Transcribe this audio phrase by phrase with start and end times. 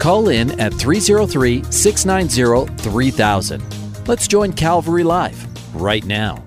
[0.00, 4.08] Call in at 303 690 3000.
[4.08, 6.42] Let's join Calvary Live right now.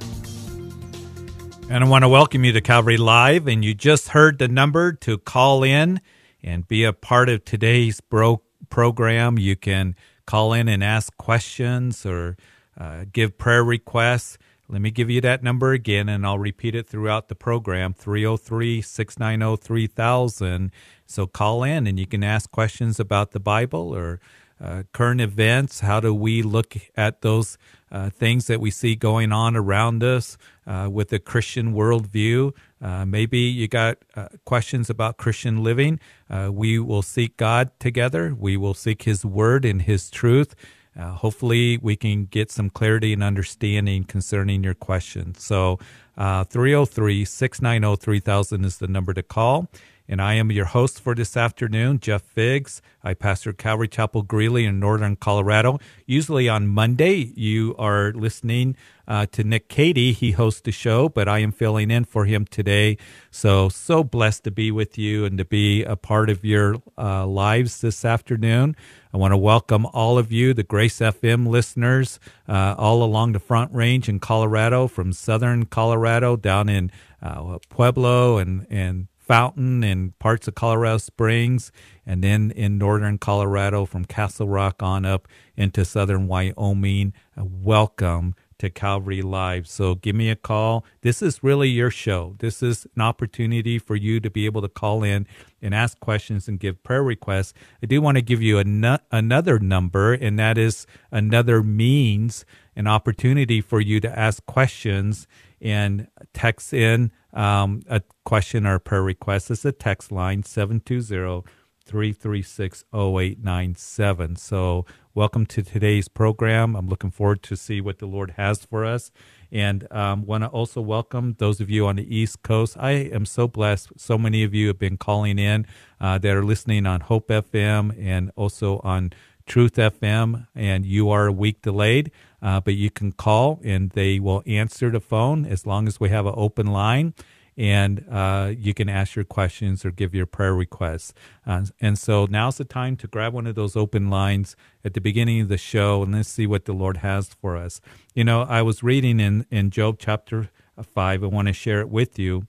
[1.69, 3.47] And I want to welcome you to Calvary Live.
[3.47, 6.01] And you just heard the number to call in
[6.41, 9.37] and be a part of today's bro- program.
[9.37, 9.95] You can
[10.25, 12.37] call in and ask questions or
[12.75, 14.39] uh, give prayer requests.
[14.67, 18.81] Let me give you that number again, and I'll repeat it throughout the program 303
[18.81, 20.71] 690 3000.
[21.13, 24.19] So call in and you can ask questions about the Bible or
[24.59, 25.81] uh, current events.
[25.81, 27.55] How do we look at those
[27.91, 32.53] uh, things that we see going on around us uh, with a Christian worldview?
[32.81, 35.99] Uh, maybe you got uh, questions about Christian living.
[36.31, 38.33] Uh, we will seek God together.
[38.33, 40.55] We will seek His Word and His truth.
[40.97, 45.43] hopefully, we can get some clarity and understanding concerning your questions.
[45.43, 45.77] So,
[46.17, 49.67] 303 690 3000 is the number to call.
[50.07, 52.81] And I am your host for this afternoon, Jeff Figs.
[53.03, 55.79] I pastor Calvary Chapel Greeley in northern Colorado.
[56.05, 58.75] Usually on Monday, you are listening
[59.07, 60.11] uh, to Nick Cady.
[60.11, 62.97] He hosts the show, but I am filling in for him today.
[63.31, 67.25] So, so blessed to be with you and to be a part of your uh,
[67.25, 68.75] lives this afternoon.
[69.13, 73.39] I want to welcome all of you, the Grace FM listeners, uh, all along the
[73.39, 80.17] Front Range in Colorado, from southern Colorado down in uh, Pueblo and, and Fountain and
[80.19, 81.71] parts of Colorado Springs,
[82.05, 87.13] and then in northern Colorado from Castle Rock on up into southern Wyoming.
[87.37, 89.67] Welcome to Calvary Live.
[89.67, 90.85] So give me a call.
[91.01, 92.35] This is really your show.
[92.39, 95.27] This is an opportunity for you to be able to call in
[95.61, 97.53] and ask questions and give prayer requests.
[97.81, 102.45] I do want to give you an- another number, and that is another means,
[102.75, 105.27] an opportunity for you to ask questions
[105.61, 111.43] and text in um, a question or a prayer request is a text line 720
[111.85, 114.35] 336 0897.
[114.37, 116.75] So, welcome to today's program.
[116.75, 119.11] I'm looking forward to see what the Lord has for us.
[119.51, 122.77] And um, want to also welcome those of you on the East Coast.
[122.79, 123.91] I am so blessed.
[123.97, 125.67] So many of you have been calling in
[125.99, 129.11] uh, that are listening on Hope FM and also on
[129.45, 132.11] Truth FM, and you are a week delayed,
[132.43, 136.09] uh, but you can call and they will answer the phone as long as we
[136.09, 137.13] have an open line.
[137.55, 141.13] And uh, you can ask your questions or give your prayer requests.
[141.45, 145.01] Uh, and so now's the time to grab one of those open lines at the
[145.01, 147.79] beginning of the show and let's see what the Lord has for us.
[148.13, 150.49] You know, I was reading in, in Job chapter
[150.81, 151.23] 5.
[151.23, 152.47] I want to share it with you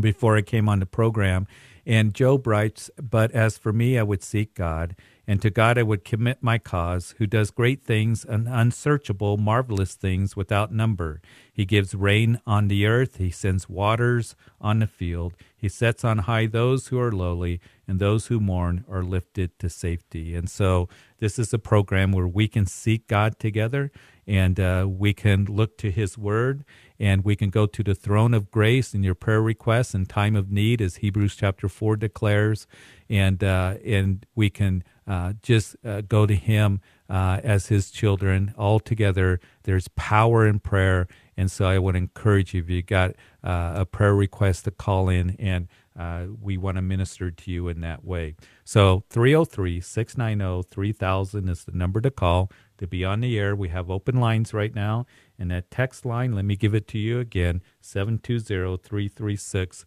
[0.00, 1.46] before I came on the program.
[1.86, 4.96] And Job writes, But as for me, I would seek God
[5.26, 9.94] and to God I would commit my cause, who does great things and unsearchable, marvelous
[9.94, 11.20] things without number.
[11.52, 15.34] He gives rain on the earth, he sends waters on the field.
[15.56, 17.58] He sets on high those who are lowly,
[17.88, 20.34] and those who mourn are lifted to safety.
[20.34, 20.88] And so,
[21.20, 23.90] this is a program where we can seek God together
[24.26, 26.64] and uh, we can look to His Word
[26.98, 30.36] and we can go to the throne of grace in your prayer requests in time
[30.36, 32.66] of need, as Hebrews chapter 4 declares.
[33.10, 38.54] And, uh, and we can uh, just uh, go to Him uh, as His children
[38.56, 39.40] all together.
[39.64, 41.06] There's power in prayer.
[41.36, 43.12] And so I would encourage you if you got
[43.42, 47.68] uh, a prayer request to call in, and uh, we want to minister to you
[47.68, 48.34] in that way.
[48.64, 53.54] So 303 690 3000 is the number to call to be on the air.
[53.54, 55.06] We have open lines right now.
[55.38, 59.84] And that text line, let me give it to you again 720 336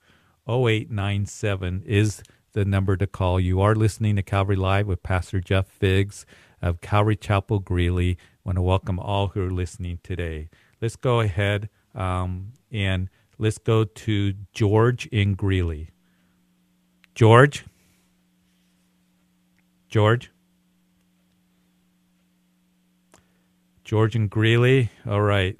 [0.47, 3.39] 0897 is the number to call.
[3.39, 6.25] You are listening to Calvary Live with Pastor Jeff Figs
[6.61, 8.17] of Calvary Chapel Greeley.
[8.19, 10.49] I want to welcome all who are listening today.
[10.81, 15.89] Let's go ahead um, and let's go to George in Greeley.
[17.15, 17.65] George?
[19.89, 20.31] George?
[23.83, 24.91] George in Greeley.
[25.07, 25.57] All right.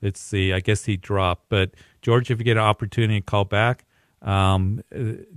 [0.00, 0.52] Let's see.
[0.52, 1.48] I guess he dropped.
[1.48, 1.72] But
[2.02, 3.84] George, if you get an opportunity to call back,
[4.22, 4.82] um,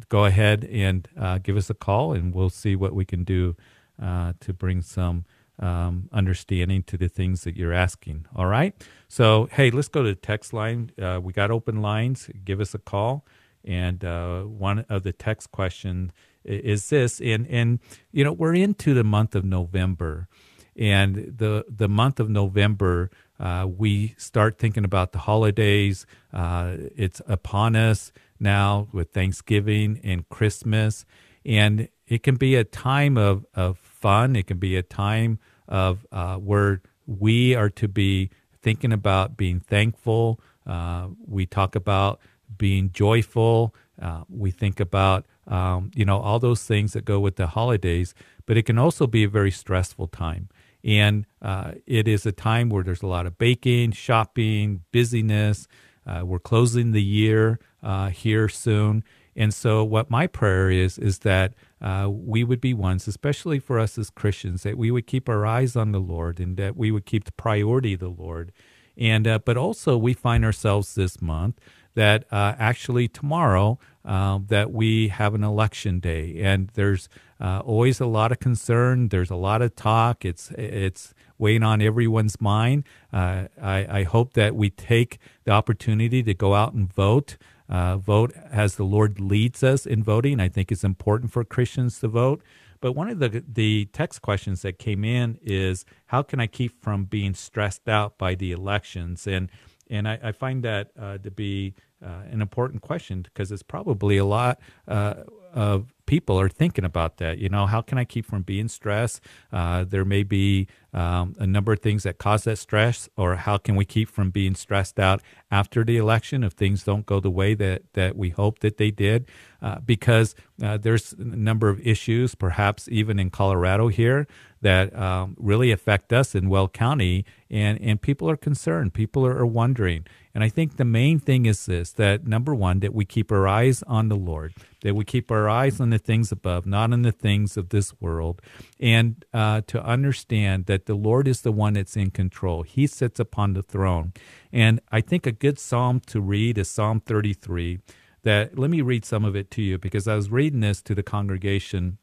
[0.09, 3.55] go ahead and uh, give us a call, and we'll see what we can do
[4.01, 5.25] uh, to bring some
[5.59, 8.25] um, understanding to the things that you're asking.
[8.35, 8.73] All right.
[9.07, 10.91] So, hey, let's go to the text line.
[10.99, 12.29] Uh, we got open lines.
[12.43, 13.25] Give us a call.
[13.63, 16.11] And uh, one of the text questions
[16.43, 17.79] is this, and and
[18.11, 20.27] you know we're into the month of November,
[20.75, 26.05] and the the month of November uh, we start thinking about the holidays.
[26.33, 28.11] Uh, it's upon us
[28.41, 31.05] now with Thanksgiving and Christmas,
[31.45, 34.35] and it can be a time of of fun.
[34.35, 38.29] It can be a time of uh, where we are to be
[38.61, 40.39] thinking about being thankful.
[40.65, 42.19] Uh, we talk about
[42.57, 43.73] being joyful.
[44.01, 48.13] Uh, we think about um, you know all those things that go with the holidays,
[48.45, 50.49] but it can also be a very stressful time.
[50.83, 55.67] And uh, it is a time where there's a lot of baking, shopping, busyness.
[56.05, 59.03] Uh, we're closing the year uh, here soon.
[59.35, 63.79] And so, what my prayer is, is that uh, we would be ones, especially for
[63.79, 66.91] us as Christians, that we would keep our eyes on the Lord and that we
[66.91, 68.51] would keep the priority of the Lord.
[68.97, 71.59] And, uh, but also, we find ourselves this month
[71.93, 77.09] that uh, actually tomorrow uh, that we have an election day, and there's
[77.39, 79.09] uh, always a lot of concern.
[79.09, 80.25] There's a lot of talk.
[80.25, 82.85] It's it's weighing on everyone's mind.
[83.11, 87.37] Uh, I, I hope that we take the opportunity to go out and vote.
[87.67, 90.39] Uh, vote as the Lord leads us in voting.
[90.39, 92.43] I think it's important for Christians to vote.
[92.81, 96.81] But one of the the text questions that came in is how can I keep
[96.83, 99.27] from being stressed out by the elections?
[99.27, 99.49] And
[99.89, 104.17] and I, I find that uh, to be uh, an important question because it's probably
[104.17, 105.15] a lot uh,
[105.53, 107.37] of people are thinking about that.
[107.37, 109.21] You know, how can I keep from being stressed?
[109.51, 113.57] Uh, there may be um, a number of things that cause that stress, or how
[113.57, 117.29] can we keep from being stressed out after the election if things don't go the
[117.29, 119.25] way that, that we hope that they did?
[119.61, 124.27] Uh, because uh, there's a number of issues, perhaps even in Colorado here,
[124.61, 128.93] that um, really affect us in Weld County, and, and people are concerned.
[128.93, 130.05] People are, are wondering.
[130.33, 133.47] And I think the main thing is this that number one, that we keep our
[133.47, 134.53] eyes on the Lord,
[134.83, 137.93] that we keep our eyes on the things above, not on the things of this
[137.99, 138.41] world,
[138.79, 142.63] and uh, to understand that the Lord is the one that's in control.
[142.63, 144.13] He sits upon the throne.
[144.53, 147.79] And I think a good psalm to read is Psalm 33.
[148.23, 150.93] That let me read some of it to you because I was reading this to
[150.93, 151.97] the congregation,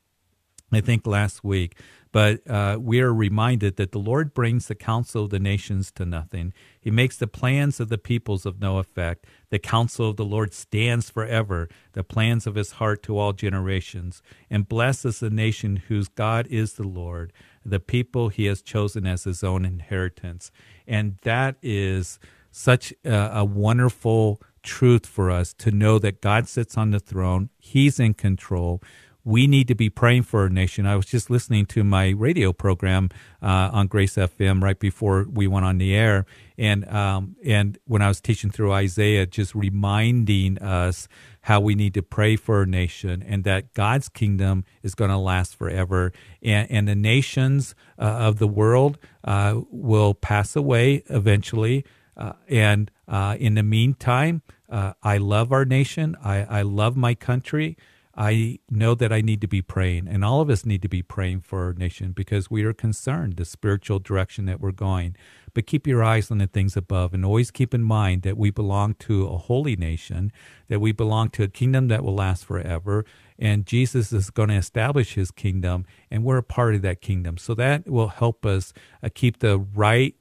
[0.72, 1.78] I think last week.
[2.10, 6.06] But uh, we are reminded that the Lord brings the counsel of the nations to
[6.06, 6.52] nothing.
[6.80, 9.26] He makes the plans of the peoples of no effect.
[9.50, 14.22] The counsel of the Lord stands forever, the plans of his heart to all generations.
[14.48, 17.32] And blesses the nation whose God is the Lord,
[17.64, 20.50] the people he has chosen as his own inheritance.
[20.86, 22.18] And that is
[22.50, 27.50] such a, a wonderful truth for us to know that God sits on the throne,
[27.58, 28.82] he's in control
[29.28, 30.86] we need to be praying for our nation.
[30.86, 33.10] I was just listening to my radio program
[33.42, 36.24] uh, on Grace FM right before we went on the air,
[36.56, 41.08] and um, and when I was teaching through Isaiah, just reminding us
[41.42, 45.18] how we need to pray for our nation and that God's kingdom is going to
[45.18, 46.10] last forever,
[46.42, 51.84] and, and the nations uh, of the world uh, will pass away eventually,
[52.16, 54.40] uh, and uh, in the meantime,
[54.70, 56.16] uh, I love our nation.
[56.24, 57.76] I, I love my country.
[58.20, 61.02] I know that I need to be praying, and all of us need to be
[61.02, 65.14] praying for our nation because we are concerned the spiritual direction that we're going.
[65.54, 68.50] But keep your eyes on the things above, and always keep in mind that we
[68.50, 70.32] belong to a holy nation,
[70.66, 73.04] that we belong to a kingdom that will last forever,
[73.38, 77.38] and Jesus is going to establish his kingdom, and we're a part of that kingdom.
[77.38, 80.16] So that will help us uh, keep the right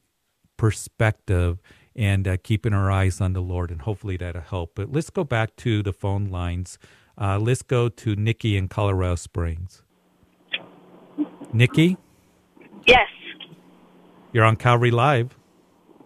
[0.56, 1.60] perspective
[1.96, 4.74] and uh, keeping our eyes on the Lord, and hopefully that'll help.
[4.76, 6.78] But let's go back to the phone lines.
[7.20, 9.82] Uh, let's go to Nikki in Colorado Springs.
[11.52, 11.98] Nikki?
[12.86, 13.10] Yes.
[14.32, 15.36] You're on Calvary Live.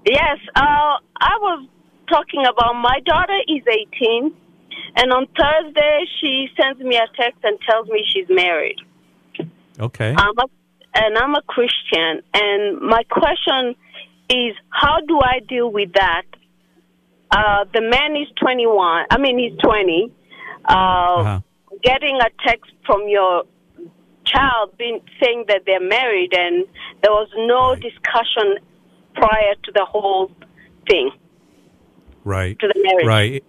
[0.05, 0.37] Yes.
[0.55, 1.67] Uh, I was
[2.09, 4.33] talking about my daughter is 18,
[4.95, 8.77] and on Thursday she sends me a text and tells me she's married.
[9.79, 10.15] Okay.
[10.17, 10.45] I'm a,
[10.95, 13.75] and I'm a Christian, and my question
[14.29, 16.23] is, how do I deal with that?
[17.31, 19.05] Uh, the man is 21.
[19.09, 20.13] I mean, he's 20
[20.65, 21.39] uh, uh-huh.
[21.83, 23.43] getting a text from your
[24.25, 26.65] child being saying that they're married and
[27.01, 27.81] there was no right.
[27.81, 28.57] discussion
[29.13, 30.31] prior to the whole
[30.89, 31.11] thing.
[32.23, 32.57] Right.
[32.59, 33.05] To the marriage.
[33.05, 33.43] Right.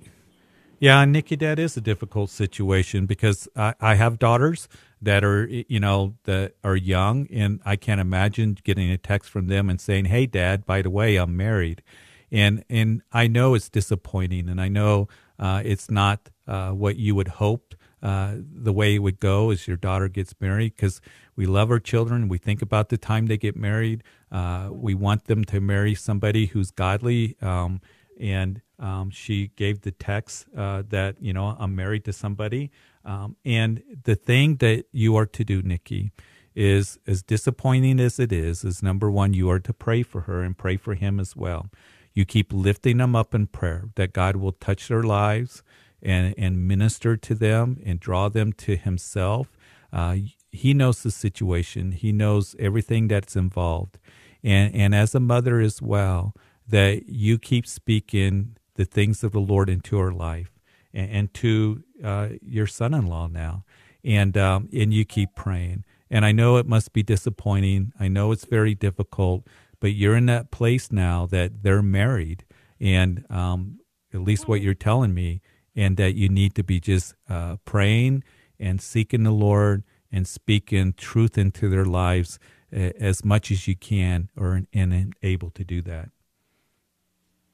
[0.82, 4.68] Yeah, Nikki, that is a difficult situation because I, I have daughters
[5.00, 9.46] that are, you know, that are young, and I can't imagine getting a text from
[9.46, 11.84] them and saying, "Hey, Dad, by the way, I'm married,"
[12.32, 15.06] and and I know it's disappointing, and I know
[15.38, 19.68] uh, it's not uh, what you would hope uh, the way it would go as
[19.68, 21.00] your daughter gets married because
[21.36, 22.28] we love our children.
[22.28, 24.02] We think about the time they get married.
[24.30, 27.36] Uh, we want them to marry somebody who's godly.
[27.40, 27.80] Um,
[28.20, 32.70] and um, she gave the text uh, that you know I'm married to somebody,
[33.04, 36.12] um, and the thing that you are to do, Nikki,
[36.54, 38.64] is as disappointing as it is.
[38.64, 41.70] Is number one, you are to pray for her and pray for him as well.
[42.12, 45.62] You keep lifting them up in prayer that God will touch their lives
[46.02, 49.56] and and minister to them and draw them to Himself.
[49.92, 50.16] Uh,
[50.50, 51.92] he knows the situation.
[51.92, 53.98] He knows everything that's involved,
[54.42, 56.34] and and as a mother as well,
[56.68, 60.50] that you keep speaking the things of the Lord into her life
[60.92, 63.64] and, and to uh, your son-in-law now,
[64.04, 65.84] and um, and you keep praying.
[66.10, 67.92] And I know it must be disappointing.
[67.98, 69.46] I know it's very difficult,
[69.80, 72.44] but you're in that place now that they're married,
[72.80, 73.80] and um,
[74.12, 75.40] at least what you're telling me,
[75.76, 78.24] and that you need to be just uh, praying
[78.60, 82.38] and seeking the Lord and speaking truth into their lives
[82.74, 86.10] uh, as much as you can, or and, and able to do that.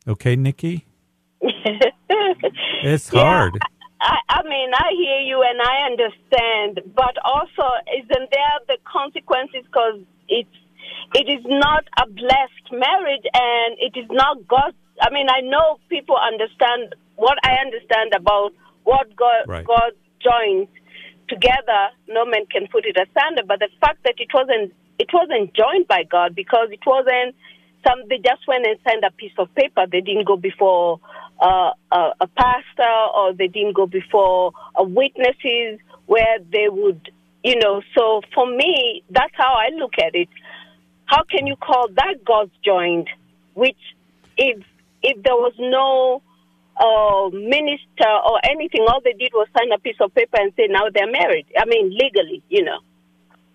[0.09, 0.87] Okay, Nikki.
[2.83, 3.65] it's Yeah, hard.
[4.01, 9.65] I, I mean, I hear you and I understand, but also, isn't there the consequences?
[9.65, 10.51] Because it's
[11.15, 14.75] it is not a blessed marriage, and it is not God.
[15.01, 18.53] I mean, I know people understand what I understand about
[18.85, 19.67] what God Right.
[19.67, 20.69] God joins
[21.29, 21.91] together.
[22.07, 23.43] No man can put it asunder.
[23.47, 27.35] But the fact that it wasn't it wasn't joined by God because it wasn't
[27.87, 28.09] some.
[28.09, 29.85] They just went and signed a piece of paper.
[29.91, 31.01] They didn't go before
[31.41, 37.11] uh, a, a pastor or they didn't go before uh, witnesses where they would,
[37.45, 37.83] you know.
[37.97, 40.29] So for me, that's how I look at it.
[41.07, 43.09] How can you call that God's joined?
[43.55, 43.79] Which,
[44.37, 44.63] if
[45.03, 46.23] if there was no
[46.79, 50.67] uh, minister or anything, all they did was sign a piece of paper and say
[50.69, 51.47] now they're married.
[51.57, 52.79] I mean, legally, you know.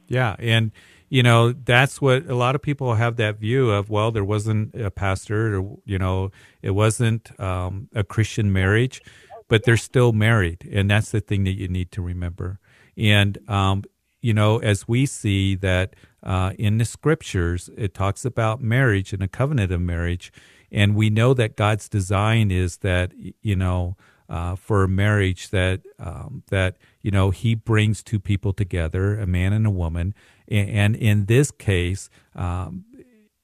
[0.08, 0.72] Yeah, and
[1.10, 3.90] you know that's what a lot of people have that view of.
[3.90, 9.02] Well, there wasn't a pastor, or you know, it wasn't um, a Christian marriage,
[9.48, 12.60] but they're still married, and that's the thing that you need to remember.
[12.98, 13.84] And um,
[14.22, 19.22] you know, as we see that uh, in the scriptures, it talks about marriage and
[19.22, 20.32] a covenant of marriage,
[20.74, 23.12] and we know that God's design is that
[23.42, 23.96] you know
[24.28, 29.28] uh, for a marriage that um, that you know He brings two people together, a
[29.28, 30.14] man and a woman,
[30.48, 32.10] and, and in this case.
[32.36, 32.86] Um,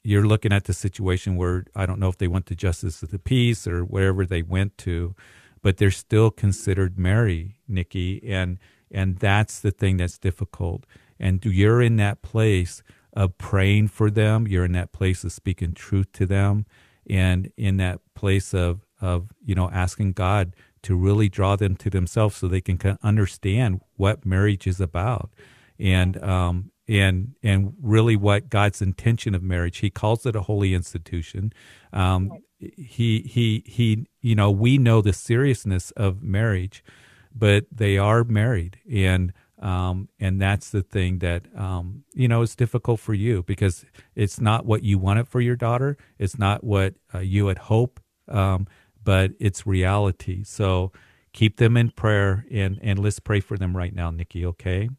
[0.02, 3.12] you're looking at the situation where I don't know if they went to justice of
[3.12, 5.14] the peace or wherever they went to,
[5.62, 8.60] but they're still considered married, Nikki, and
[8.90, 10.86] and that's the thing that's difficult.
[11.20, 12.82] And you're in that place
[13.14, 14.48] of praying for them.
[14.48, 16.66] You're in that place of speaking truth to them,
[17.10, 21.90] and in that place of of you know asking God to really draw them to
[21.90, 25.30] themselves so they can kind of understand what marriage is about,
[25.78, 29.78] and um and and really what God's intention of marriage.
[29.78, 31.54] He calls it a holy institution.
[31.94, 34.08] Um, he he he.
[34.22, 36.84] You know, we know the seriousness of marriage,
[37.34, 42.56] but they are married, and um, and that's the thing that um, you know is
[42.56, 43.86] difficult for you because
[44.16, 45.98] it's not what you wanted for your daughter.
[46.18, 48.68] It's not what uh, you had hoped, um,
[49.04, 50.44] but it's reality.
[50.44, 50.92] So
[51.34, 54.46] keep them in prayer, and and let's pray for them right now, Nikki.
[54.46, 54.90] Okay.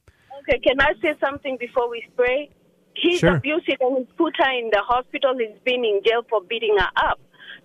[0.43, 2.51] Okay, can I say something before we pray?
[2.97, 3.37] He's Sure.
[3.37, 5.35] abusive and he's put her in the hospital.
[5.39, 7.21] He's been in jail for beating her up.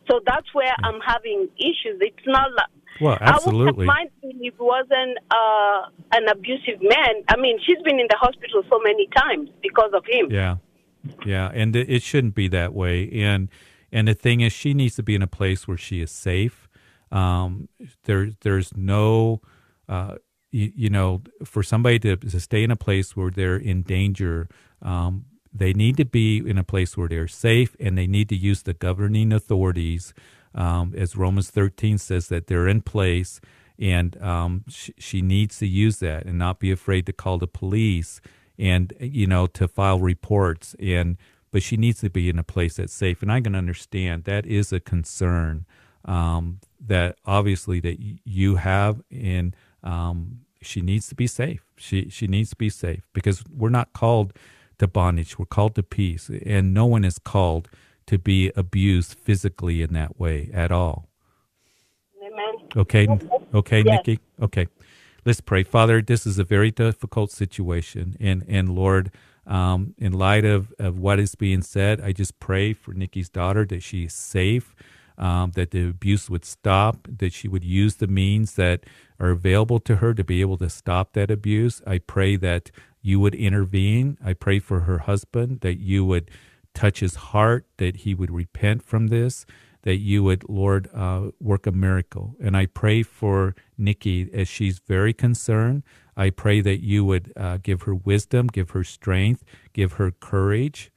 [0.10, 1.98] So that's where I'm having issues.
[2.00, 2.68] It's not like.
[3.02, 3.88] Well, I absolutely.
[3.88, 7.24] wouldn't if it wasn't uh, an abusive man.
[7.30, 10.32] I mean, she's been in the hospital so many times because of him.
[10.32, 10.58] Yeah,
[11.26, 13.10] yeah, and it it shouldn't be that way.
[13.12, 13.50] And
[13.92, 16.68] and the thing is, she needs to be in a place where she is safe.
[17.12, 17.70] Um,
[18.04, 19.42] there there's no,
[19.90, 20.16] uh,
[20.52, 24.48] you, you know, for somebody to, to stay in a place where they're in danger.
[24.82, 28.36] Um, they need to be in a place where they're safe, and they need to
[28.36, 30.14] use the governing authorities,
[30.56, 33.40] um, as Romans 13 says that they're in place,
[33.78, 37.48] and um, she, she needs to use that and not be afraid to call the
[37.48, 38.22] police
[38.58, 41.18] and you know to file reports and
[41.52, 43.22] but she needs to be in a place that's safe.
[43.22, 45.66] And i can understand that is a concern
[46.04, 51.66] um, that obviously that you have and um, she needs to be safe.
[51.78, 54.34] She she needs to be safe because we're not called
[54.80, 55.38] to bondage.
[55.38, 57.70] We're called to peace and no one is called
[58.08, 61.06] to be abused physically in that way at all
[62.24, 62.56] Amen.
[62.78, 63.08] Okay,
[63.54, 64.02] okay, Yes.
[64.08, 64.20] Nikki.
[64.42, 64.68] Okay,
[65.26, 65.64] let's pray.
[65.64, 69.12] Father, this is a very difficult situation, and and Lord,
[69.48, 73.66] um, in light of of what is being said, I just pray for Nikki's daughter
[73.68, 74.76] that she is safe,
[75.18, 78.86] um, that the abuse would stop, that she would use the means that
[79.20, 81.82] are available to her to be able to stop that abuse.
[81.88, 82.72] I pray that
[83.02, 84.18] you would intervene.
[84.26, 86.32] I pray for her husband that you would
[86.76, 89.46] touch his heart, that he would repent from this,
[89.84, 92.36] that you would, Lord, uh, work a miracle.
[92.40, 95.84] And I pray for Nikki as she's very concerned.
[96.18, 100.92] I pray that you would uh, give her wisdom, give her strength, give her courage,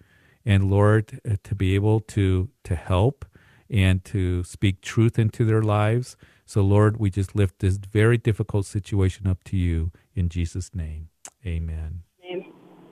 [0.45, 3.25] and Lord, uh, to be able to to help
[3.71, 6.17] and to speak truth into their lives.
[6.47, 11.09] So, Lord, we just lift this very difficult situation up to you in Jesus' name.
[11.45, 12.03] Amen.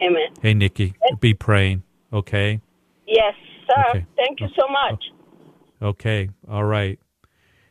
[0.03, 0.29] Amen.
[0.43, 2.61] Hey, Nikki, be praying, okay?
[3.07, 3.35] Yes,
[3.69, 3.91] sir.
[3.91, 4.07] Okay.
[4.17, 5.03] Thank you so much.
[5.81, 6.99] Okay, all right.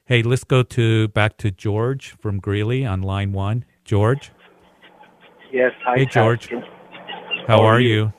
[0.05, 3.65] Hey, let's go to back to George from Greeley on line one.
[3.83, 4.31] George,
[5.51, 6.49] Yes, hi, Hey, George.
[6.49, 6.63] Pastor.
[7.47, 8.11] how are you?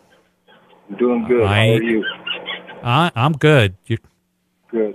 [0.99, 1.43] Doing good.
[1.45, 2.05] I- How are you?
[2.83, 3.77] I, I'm good.
[3.87, 3.99] You,
[4.71, 4.95] Good.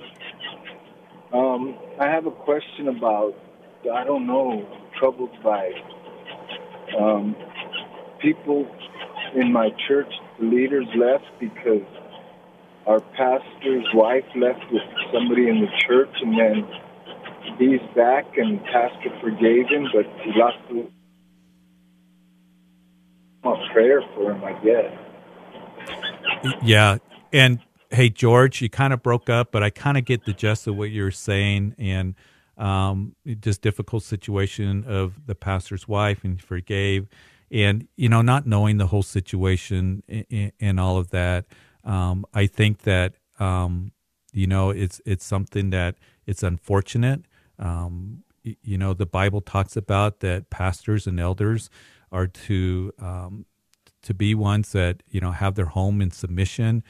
[1.34, 3.34] Um, I have a question about,
[3.94, 4.66] I don't know,
[5.00, 5.72] troubled by
[7.00, 7.36] um,
[8.22, 8.68] people
[9.36, 10.12] in my church.
[10.40, 11.84] The leaders left because
[12.88, 14.82] our pastor's wife left with
[15.14, 16.68] somebody in the church, and then
[17.58, 20.88] he's back, and pastor forgave him, but he lost the
[23.74, 24.92] prayer for him, I guess.
[26.64, 26.98] Yeah.
[27.34, 27.60] And
[27.92, 30.76] hey, George, you kind of broke up, but I kind of get the gist of
[30.76, 31.76] what you're saying.
[31.78, 32.16] And
[32.58, 37.08] um, just difficult situation of the pastor's wife and forgave.
[37.52, 41.46] And, you know, not knowing the whole situation and, and all of that,
[41.84, 43.92] um, I think that, um,
[44.34, 45.96] you know, it's, it's something that
[46.26, 47.26] it's unfortunate.
[47.60, 51.70] Um, you know, the Bible talks about that pastors and elders
[52.12, 53.46] are to, um,
[54.04, 56.84] to be ones that you know have their home in submission.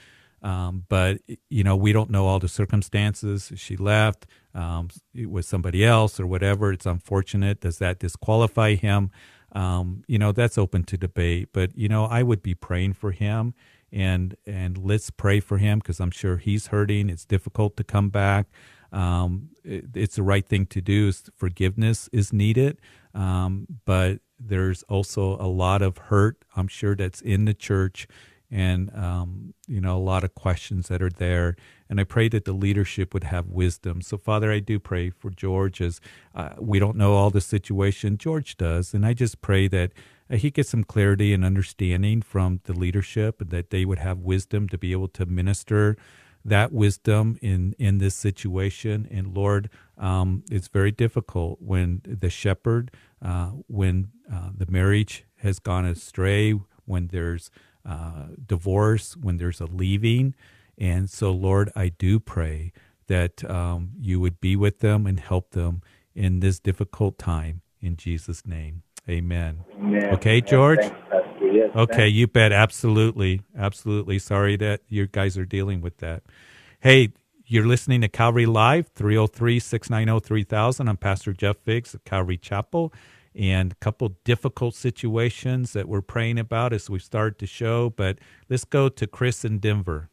[0.43, 1.19] Um, but
[1.50, 3.51] you know we don't know all the circumstances.
[3.55, 6.71] She left um, with somebody else or whatever.
[6.71, 7.62] It's unfortunate.
[7.62, 9.12] Does that disqualify him?
[9.53, 11.50] You know that's open to debate.
[11.53, 13.53] But you know I would be praying for him
[13.91, 17.10] and and let's pray for him because I'm sure he's hurting.
[17.10, 18.48] It's difficult to come back.
[18.91, 21.12] Um, it, it's the right thing to do.
[21.36, 22.79] Forgiveness is needed,
[23.13, 26.43] um, but there's also a lot of hurt.
[26.55, 28.07] I'm sure that's in the church,
[28.50, 31.55] and um, you know a lot of questions that are there.
[31.89, 34.01] And I pray that the leadership would have wisdom.
[34.01, 36.00] So, Father, I do pray for George as
[36.33, 38.18] uh, we don't know all the situation.
[38.18, 39.92] George does, and I just pray that
[40.31, 44.70] uh, he gets some clarity and understanding from the leadership, that they would have wisdom
[44.70, 45.98] to be able to minister
[46.44, 49.07] that wisdom in in this situation.
[49.11, 52.91] And Lord, um, it's very difficult when the shepherd,
[53.22, 56.53] uh, when uh, the marriage has gone astray,
[56.85, 57.51] when there's
[57.85, 60.35] uh, divorce, when there's a leaving.
[60.77, 62.74] And so, Lord, I do pray
[63.07, 65.81] that um, you would be with them and help them
[66.15, 67.61] in this difficult time.
[67.81, 69.64] In Jesus' name, Amen.
[69.77, 70.14] Amen.
[70.16, 70.79] Okay, George?
[70.79, 70.98] Thanks,
[71.42, 72.14] Yes, Okay, thanks.
[72.14, 72.51] you bet.
[72.53, 73.42] Absolutely.
[73.57, 74.20] Absolutely.
[74.20, 76.24] Sorry that you guys are dealing with that.
[76.79, 77.09] Hey,
[77.46, 80.87] you're listening to Calvary Live, 303 690 3000.
[80.87, 82.94] I'm Pastor Jeff Figs of Calvary Chapel.
[83.35, 87.90] And a couple difficult situations that we're praying about as we start the show.
[87.90, 90.09] But let's go to Chris in Denver.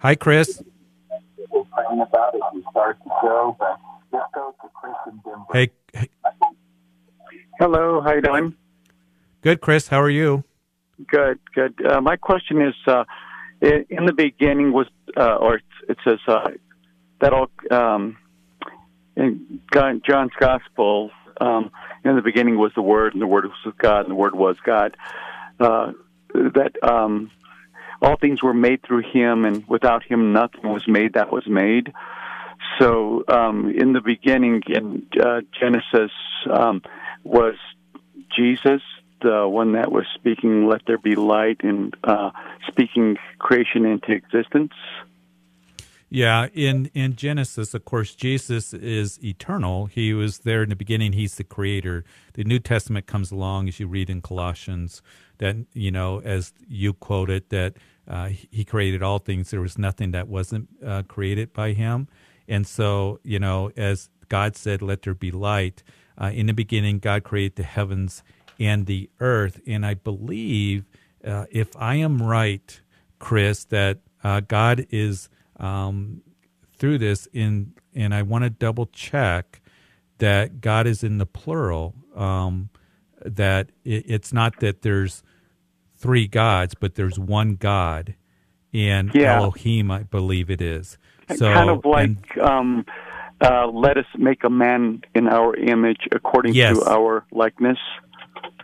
[0.00, 0.62] Hi, Chris.
[1.74, 2.40] praying about it.
[2.54, 3.78] We start the show, but
[4.12, 5.44] let's go to Chris in Denver.
[5.52, 6.08] Hey, hey,
[7.58, 8.54] Hello, how you doing?
[9.42, 9.88] good, Chris.
[9.88, 10.44] How are you?
[11.08, 11.74] Good, good.
[11.84, 13.02] Uh, my question is, uh,
[13.60, 16.50] in the beginning was, uh, or it, it says uh,
[17.20, 18.16] that all um,
[19.16, 21.10] in John's Gospel.
[21.40, 21.72] Um,
[22.04, 24.36] in the beginning was the Word, and the Word was with God, and the Word
[24.36, 24.96] was God.
[25.58, 25.92] Uh,
[26.34, 27.30] that um,
[28.00, 31.92] all things were made through Him, and without Him, nothing was made that was made.
[32.78, 36.12] So, um, in the beginning, in uh, Genesis,
[36.48, 36.82] um,
[37.28, 37.54] was
[38.34, 38.82] Jesus,
[39.20, 42.30] the one that was speaking, "Let there be light," and uh,
[42.66, 44.72] speaking creation into existence.
[46.10, 49.86] Yeah, in in Genesis, of course, Jesus is eternal.
[49.86, 51.12] He was there in the beginning.
[51.12, 52.04] He's the creator.
[52.32, 55.02] The New Testament comes along as you read in Colossians
[55.36, 57.74] that you know, as you quoted, that
[58.06, 59.50] uh, he created all things.
[59.50, 62.08] There was nothing that wasn't uh, created by him.
[62.48, 65.82] And so, you know, as God said, "Let there be light."
[66.20, 68.22] Uh, in the beginning, God created the heavens
[68.58, 69.60] and the earth.
[69.66, 70.84] And I believe,
[71.24, 72.80] uh, if I am right,
[73.18, 75.28] Chris, that uh, God is
[75.58, 76.22] um,
[76.78, 79.60] through this in, and I want to double check
[80.18, 81.94] that God is in the plural.
[82.16, 82.70] Um,
[83.24, 85.22] that it, it's not that there's
[85.96, 88.14] three gods, but there's one God,
[88.72, 89.36] and Yeah.
[89.36, 90.98] Elohim, I believe it is.
[91.36, 92.86] So kind of like and- um,
[93.40, 96.76] uh, let us make a man in our image according Yes.
[96.78, 97.78] to our likeness.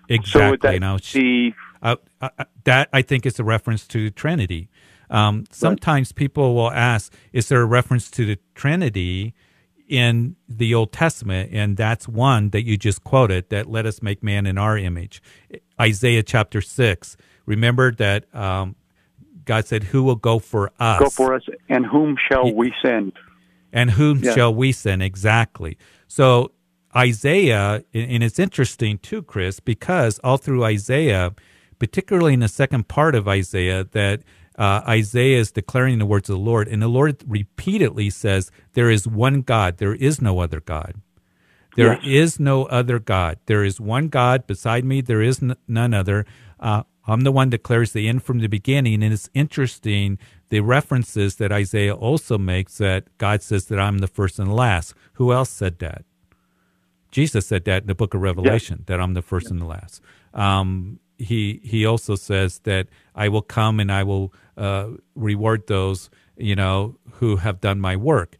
[0.08, 0.72] exactly.
[0.72, 2.28] So now, be Uh, uh,
[2.64, 4.68] that I think is a reference to Trinity.
[5.10, 9.34] Um, sometimes people will ask, is there a reference to the Trinity
[9.86, 11.50] in the Old Testament?
[11.52, 15.22] And that's one that you just quoted that let us make man in our image.
[15.80, 17.16] Isaiah chapter 6.
[17.46, 18.76] Remember that um,
[19.44, 21.00] God said, Who will go for us?
[21.00, 23.12] Go for us, and whom shall we send?
[23.74, 24.34] And whom yeah.
[24.34, 25.02] shall we send?
[25.02, 25.76] Exactly.
[26.06, 26.52] So
[26.96, 31.34] Isaiah, and it's interesting too, Chris, because all through Isaiah,
[31.78, 34.22] particularly in the second part of Isaiah, that
[34.56, 38.88] uh, Isaiah is declaring the words of the Lord, and the Lord repeatedly says, There
[38.88, 40.94] is one God, there is no other God.
[41.74, 42.04] There yes.
[42.04, 43.38] is no other God.
[43.46, 46.24] There is one God beside me, there is n- none other.
[46.60, 49.02] Uh, I'm the one that declares the end from the beginning.
[49.02, 50.18] And it's interesting
[50.54, 54.54] the references that Isaiah also makes that God says that I'm the first and the
[54.54, 54.94] last.
[55.14, 56.04] Who else said that?
[57.10, 58.84] Jesus said that in the book of Revelation, yeah.
[58.86, 59.50] that I'm the first yeah.
[59.50, 60.00] and the last.
[60.32, 62.86] Um, he he also says that
[63.16, 67.96] I will come and I will uh, reward those you know who have done my
[67.96, 68.38] work.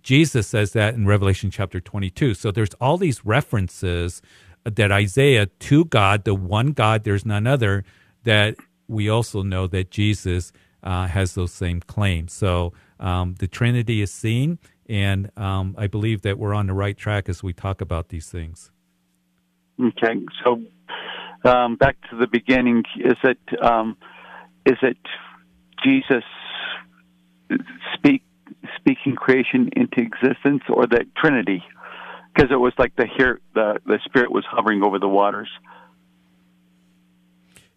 [0.00, 2.34] Jesus says that in Revelation chapter 22.
[2.34, 4.22] So there's all these references
[4.62, 7.82] that Isaiah to God, the one God, there's none other,
[8.22, 8.54] that
[8.86, 12.32] we also know that Jesus uh, has those same claims.
[12.32, 16.96] So um, the Trinity is seen, and um, I believe that we're on the right
[16.96, 18.70] track as we talk about these things.
[19.80, 20.60] Okay, so
[21.44, 22.84] um, back to the beginning.
[22.98, 23.96] Is it um,
[24.66, 24.98] is it
[25.84, 26.24] Jesus
[27.94, 28.22] speak
[28.76, 31.62] speaking creation into existence, or the Trinity?
[32.34, 35.48] Because it was like the here the the Spirit was hovering over the waters.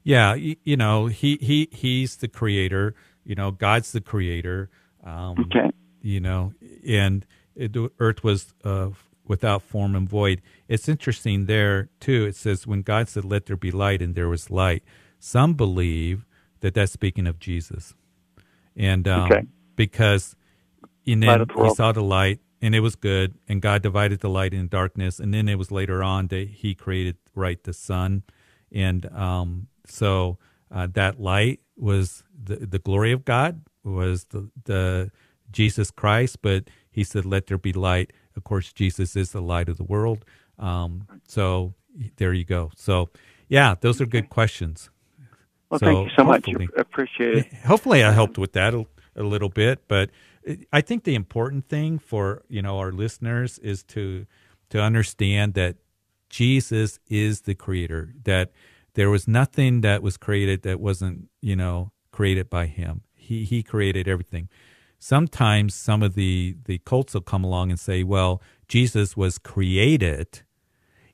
[0.03, 2.95] Yeah, you, know, he he he's the creator.
[3.23, 4.69] You know, God's the creator.
[5.03, 5.69] Um, okay.
[6.01, 6.53] You know,
[6.87, 8.89] and it, the earth was uh,
[9.27, 10.41] without form and void.
[10.67, 12.25] It's interesting there too.
[12.25, 14.83] It says when God said, "Let there be light," and there was light.
[15.19, 16.25] Some believe
[16.61, 17.93] that that's speaking of Jesus,
[18.75, 19.43] and um, okay.
[19.75, 20.35] because
[21.05, 24.53] and then he saw the light and it was good, and God divided the light
[24.53, 28.23] and darkness, and then it was later on that He created right the sun,
[28.71, 30.37] and um, so
[30.71, 35.11] uh, that light was the, the glory of God, was the, the
[35.51, 38.13] Jesus Christ, but he said, let there be light.
[38.35, 40.25] Of course, Jesus is the light of the world.
[40.59, 41.73] Um, so
[42.17, 42.71] there you go.
[42.75, 43.09] So,
[43.47, 44.89] yeah, those are good questions.
[45.69, 46.47] Well, so thank you so much.
[46.77, 47.53] Appreciate it.
[47.65, 49.87] Hopefully, I helped with that a, a, little bit.
[49.87, 50.09] But
[50.71, 54.25] I think the important thing for you know our listeners is to
[54.69, 55.77] to understand that
[56.29, 58.13] Jesus is the Creator.
[58.23, 58.51] That
[58.93, 63.01] there was nothing that was created that wasn't, you know, created by him.
[63.13, 64.49] He he created everything.
[64.99, 70.41] Sometimes some of the the cults will come along and say, well, Jesus was created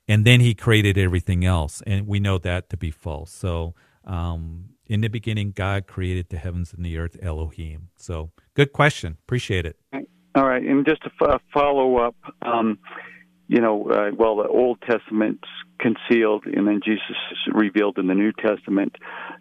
[0.07, 1.81] and then he created everything else.
[1.85, 3.31] And we know that to be false.
[3.31, 7.89] So um, in the beginning, God created the heavens and the earth, Elohim.
[7.97, 9.17] So good question.
[9.25, 9.77] Appreciate it.
[10.35, 10.63] All right.
[10.63, 12.79] And just to f- follow up, um,
[13.47, 15.47] you know, uh, well, the Old Testament's
[15.79, 18.95] concealed, and then Jesus is revealed in the New Testament,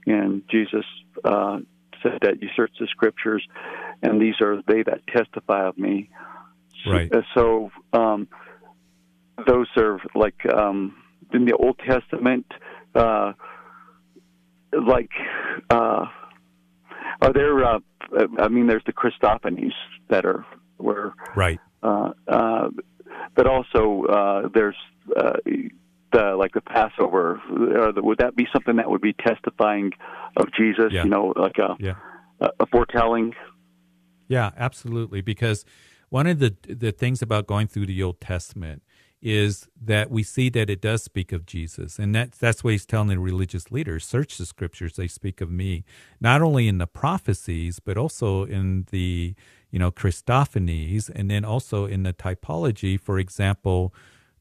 [0.07, 0.85] and Jesus
[1.25, 1.59] uh,
[2.03, 3.47] said that you search the Scriptures,
[4.03, 6.11] and these are they that testify of me.
[6.87, 7.11] Right.
[7.35, 8.29] So, so um,
[9.47, 12.47] those are like um, in the Old Testament,
[12.95, 13.33] uh,
[14.73, 15.11] like.
[15.69, 16.07] Uh,
[17.23, 17.65] are there?
[17.65, 17.79] Uh,
[18.39, 19.73] I mean, there's the Christophanies
[20.09, 20.45] that are
[20.77, 21.59] where right.
[21.83, 22.69] Uh, uh,
[23.35, 24.77] but also uh, there's
[25.17, 25.35] uh,
[26.13, 26.61] the like the
[27.87, 29.93] Uh, the, would that be something that would be testifying
[30.37, 30.87] of Jesus?
[30.91, 31.05] Yeah.
[31.05, 31.95] You know, like a, yeah.
[32.41, 33.35] a, a foretelling.
[34.29, 35.21] Yeah, absolutely.
[35.21, 35.65] Because
[36.09, 38.83] one of the the things about going through the Old Testament
[39.23, 41.99] is that we see that it does speak of Jesus.
[41.99, 45.51] And that, that's what he's telling the religious leaders search the scriptures, they speak of
[45.51, 45.85] me,
[46.21, 49.35] not only in the prophecies, but also in the
[49.71, 53.93] you know, Christophanies, and then also in the typology, for example,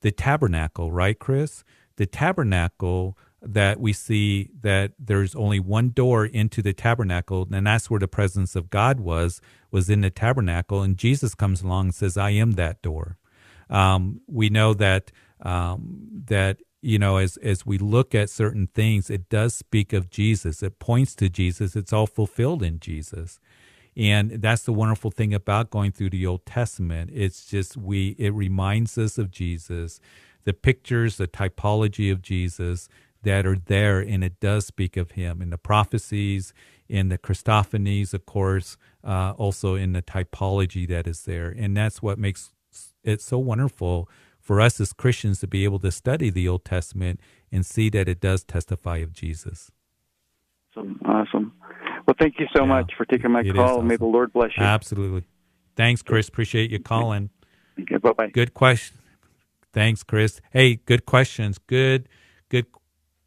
[0.01, 1.63] the tabernacle, right, Chris?
[1.97, 7.89] The tabernacle that we see that there's only one door into the tabernacle, and that's
[7.89, 10.81] where the presence of God was, was in the tabernacle.
[10.81, 13.17] And Jesus comes along and says, I am that door.
[13.69, 19.09] Um, we know that um, that you know as as we look at certain things,
[19.09, 20.63] it does speak of Jesus.
[20.63, 21.75] It points to Jesus.
[21.75, 23.39] It's all fulfilled in Jesus.
[23.97, 27.11] And that's the wonderful thing about going through the Old Testament.
[27.13, 29.99] It's just we it reminds us of Jesus,
[30.43, 32.87] the pictures, the typology of Jesus
[33.25, 36.53] that are there, and it does speak of him in the prophecies,
[36.87, 41.49] in the Christophanies, of course, uh, also in the typology that is there.
[41.49, 42.51] And that's what makes
[43.03, 44.09] it so wonderful
[44.39, 47.19] for us as Christians to be able to study the Old Testament
[47.51, 49.71] and see that it does testify of Jesus.
[50.75, 50.99] Awesome.
[51.05, 51.53] Awesome.
[52.07, 52.69] Well, thank you so Yeah.
[52.69, 53.81] much for taking my call.
[53.81, 54.63] May the Lord bless you.
[54.63, 55.23] Absolutely.
[55.75, 56.27] Thanks, Chris.
[56.29, 57.31] Appreciate you calling.
[57.79, 58.27] Okay, bye bye.
[58.29, 58.97] Good question.
[59.73, 60.39] Thanks, Chris.
[60.51, 61.57] Hey, good questions.
[61.57, 62.07] Good,
[62.49, 62.67] good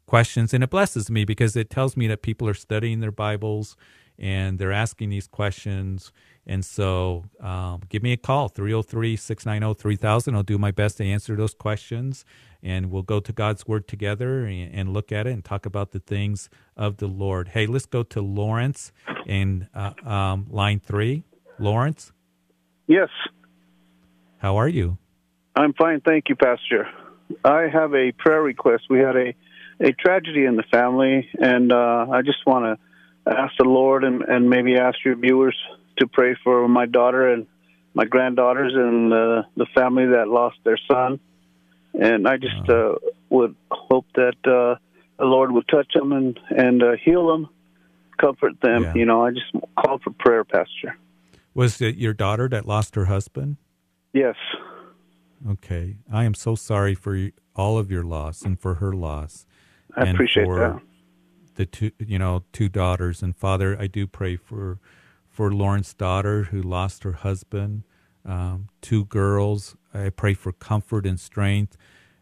[0.09, 0.53] questions.
[0.53, 3.77] And it blesses me because it tells me that people are studying their Bibles
[4.17, 6.11] and they're asking these questions.
[6.45, 10.35] And so um, give me a call, 303 690 3000.
[10.35, 12.25] I'll do my best to answer those questions.
[12.61, 15.91] And we'll go to God's Word together and, and look at it and talk about
[15.91, 17.49] the things of the Lord.
[17.49, 18.91] Hey, let's go to Lawrence
[19.25, 21.23] in uh, um, line three.
[21.59, 22.11] Lawrence,
[22.89, 23.09] Yes,
[24.39, 24.97] how are you?
[25.55, 26.01] I'm fine.
[26.01, 26.87] Thank you, Pastor.
[27.45, 28.85] I have a prayer request.
[28.89, 29.35] We had a,
[29.79, 32.79] a tragedy in the family, and uh, I just want
[33.25, 35.55] to ask the Lord and, and maybe ask your viewers
[35.99, 37.47] to pray for my daughter and
[37.93, 41.19] my granddaughters and uh, the family that lost their son.
[41.93, 42.95] And I just uh,
[43.29, 44.79] would hope that uh,
[45.17, 47.49] the Lord would touch them and, and uh, heal them,
[48.19, 48.83] comfort them.
[48.83, 48.93] Yeah.
[48.95, 50.97] You know, I just call for prayer, Pastor.
[51.53, 53.57] Was it your daughter that lost her husband?
[54.13, 54.35] Yes.
[55.47, 55.97] Okay.
[56.11, 59.45] I am so sorry for all of your loss and for her loss.
[59.95, 60.81] I and appreciate for that.
[61.55, 63.21] The two, you know, two daughters.
[63.21, 64.79] And Father, I do pray for
[65.29, 67.83] for Lauren's daughter who lost her husband.
[68.25, 69.75] Um, two girls.
[69.93, 71.77] I pray for comfort and strength,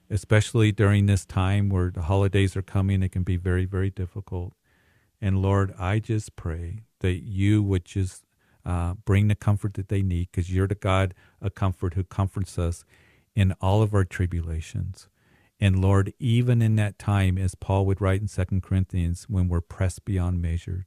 [0.10, 3.04] especially during this time where the holidays are coming.
[3.04, 4.54] It can be very, very difficult.
[5.20, 8.24] And Lord, I just pray that you would just
[8.66, 12.60] uh, bring the comfort that they need because you're the God of comfort who comforts
[12.60, 12.86] us
[13.36, 15.10] in all of our tribulations.
[15.60, 19.62] And Lord, even in that time, as Paul would write in Second Corinthians, when we're
[19.62, 20.86] pressed beyond measure,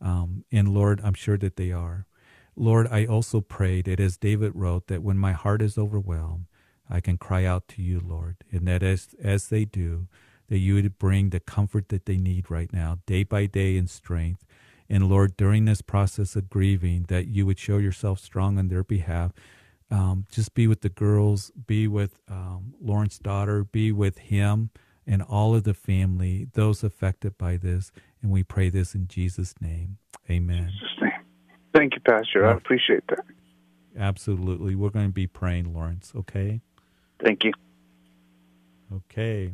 [0.00, 2.06] um, and Lord, I'm sure that they are.
[2.54, 6.46] Lord, I also pray that as David wrote, that when my heart is overwhelmed,
[6.90, 10.08] I can cry out to you, Lord, and that as as they do,
[10.48, 13.86] that you would bring the comfort that they need right now, day by day, in
[13.86, 14.44] strength.
[14.90, 18.84] And Lord, during this process of grieving, that you would show yourself strong on their
[18.84, 19.32] behalf.
[19.92, 24.70] Um, just be with the girls, be with um, Lauren's daughter, be with him
[25.06, 27.92] and all of the family, those affected by this.
[28.22, 29.98] And we pray this in Jesus' name.
[30.30, 30.70] Amen.
[30.72, 31.10] Jesus' name.
[31.74, 32.46] Thank you, Pastor.
[32.46, 33.24] I appreciate that.
[33.98, 34.74] Absolutely.
[34.74, 36.60] We're going to be praying, Lawrence, okay?
[37.22, 37.52] Thank you.
[38.92, 39.52] Okay.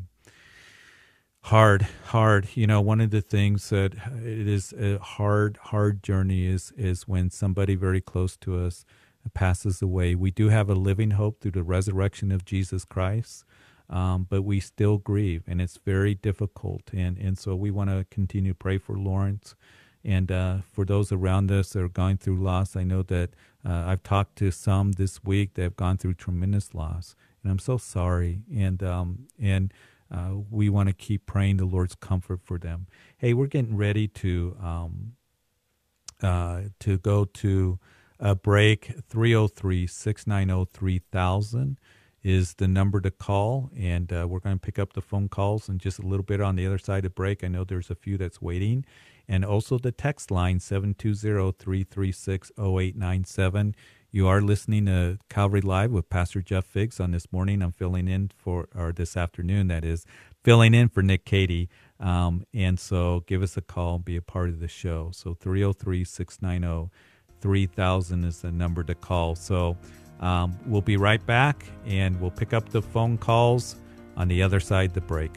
[1.42, 2.48] Hard, hard.
[2.54, 7.08] You know, one of the things that it is a hard, hard journey is is
[7.08, 8.84] when somebody very close to us
[9.28, 10.14] passes away.
[10.14, 13.44] We do have a living hope through the resurrection of Jesus Christ,
[13.90, 16.82] um, but we still grieve, and it's very difficult.
[16.92, 19.54] And and so we want to continue to pray for Lawrence,
[20.04, 22.76] and uh, for those around us that are going through loss.
[22.76, 23.30] I know that
[23.64, 27.58] uh, I've talked to some this week that have gone through tremendous loss, and I'm
[27.58, 28.40] so sorry.
[28.54, 29.72] And um, and
[30.10, 32.86] uh, we want to keep praying the Lord's comfort for them.
[33.18, 35.12] Hey, we're getting ready to um,
[36.22, 37.78] uh, to go to
[38.20, 38.94] a break.
[39.08, 41.78] 303 690 3000
[42.22, 43.70] is the number to call.
[43.76, 46.40] And uh, we're going to pick up the phone calls in just a little bit
[46.40, 47.44] on the other side of break.
[47.44, 48.84] I know there's a few that's waiting.
[49.28, 53.74] And also the text line 720 336 0897.
[54.10, 57.62] You are listening to Calvary Live with Pastor Jeff Figs on this morning.
[57.62, 60.06] I'm filling in for, or this afternoon, that is,
[60.42, 61.68] filling in for Nick Cady.
[62.00, 65.10] Um, and so give us a call and be a part of the show.
[65.12, 66.90] So 303 690
[67.40, 69.34] 3000 is the number to call.
[69.34, 69.76] So
[70.20, 73.76] um, we'll be right back and we'll pick up the phone calls
[74.16, 75.32] on the other side the break.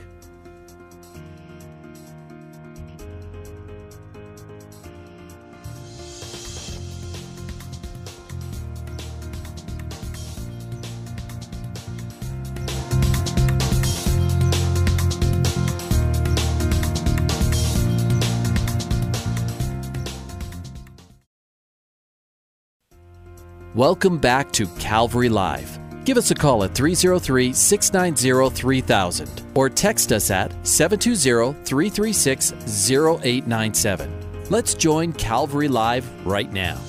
[23.75, 25.79] Welcome back to Calvary Live.
[26.03, 34.11] Give us a call at 303 690 3000 or text us at 720 336 0897.
[34.49, 36.81] Let's join Calvary Live right now.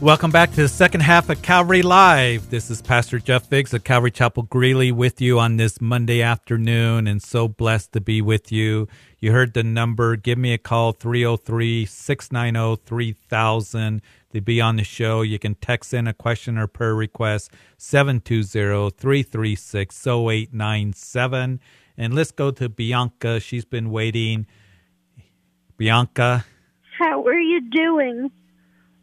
[0.00, 2.48] Welcome back to the second half of Calvary Live.
[2.48, 7.06] This is Pastor Jeff Biggs of Calvary Chapel Greeley with you on this Monday afternoon
[7.06, 8.88] and so blessed to be with you.
[9.20, 10.16] You heard the number.
[10.16, 15.22] Give me a call 303 690 3000 to be on the show.
[15.22, 21.60] You can text in a question or prayer request 720 336 0897.
[21.96, 23.40] And let's go to Bianca.
[23.40, 24.46] She's been waiting.
[25.76, 26.44] Bianca,
[26.98, 28.30] How are you doing?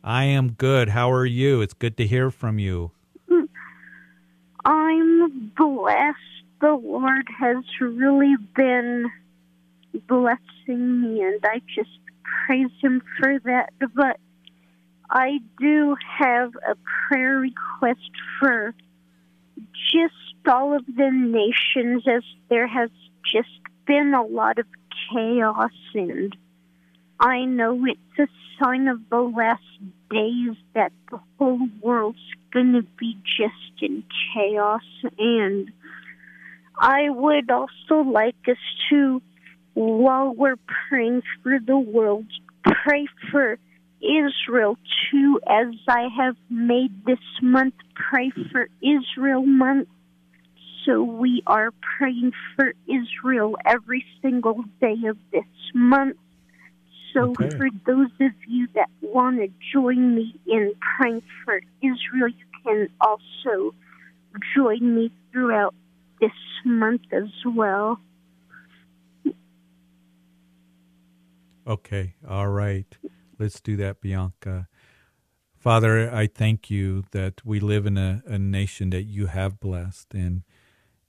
[0.03, 0.89] I am good.
[0.89, 1.61] How are you?
[1.61, 2.91] It's good to hear from you.
[4.65, 6.17] I'm blessed.
[6.61, 9.09] The Lord has really been
[10.07, 11.89] blessing me, and I just
[12.45, 13.71] praise Him for that.
[13.95, 14.19] But
[15.09, 16.75] I do have a
[17.07, 18.73] prayer request for
[19.91, 20.13] just
[20.47, 22.89] all of the nations as there has
[23.25, 23.49] just
[23.85, 24.65] been a lot of
[25.11, 26.35] chaos and
[27.19, 28.27] I know it's a
[28.63, 29.63] sign of the last
[30.09, 32.17] days that the whole world's
[32.53, 34.81] to be just in chaos
[35.17, 35.71] and
[36.79, 38.57] I would also like us
[38.89, 39.21] to
[39.73, 40.55] while we're
[40.89, 42.25] praying for the world
[42.63, 43.57] pray for
[44.01, 44.77] Israel
[45.11, 49.87] too, as I have made this month pray for Israel month.
[50.85, 56.17] So we are praying for Israel every single day of this month.
[57.13, 57.57] So Okay.
[57.57, 62.87] for those of you that want to join me in praying for Israel, you can
[63.01, 63.73] also
[64.55, 65.73] join me throughout
[66.21, 66.31] this
[66.63, 67.99] month as well.
[71.67, 72.13] Okay.
[72.27, 72.97] All right.
[73.39, 74.67] Let's do that, Bianca.
[75.57, 80.13] Father, I thank you that we live in a, a nation that you have blessed.
[80.13, 80.43] And,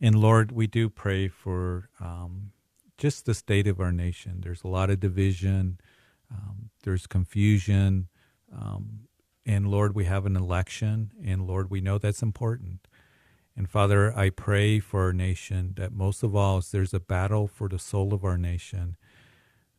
[0.01, 2.53] and Lord, we do pray for um,
[2.99, 4.41] just the state of our nation.
[4.43, 5.79] There's a lot of division,
[6.31, 8.09] um, there's confusion.
[8.53, 9.09] Um,
[9.47, 11.13] and Lord, we have an election.
[11.25, 12.87] And Lord, we know that's important.
[13.57, 17.69] And Father, I pray for our nation that most of all, there's a battle for
[17.69, 18.97] the soul of our nation,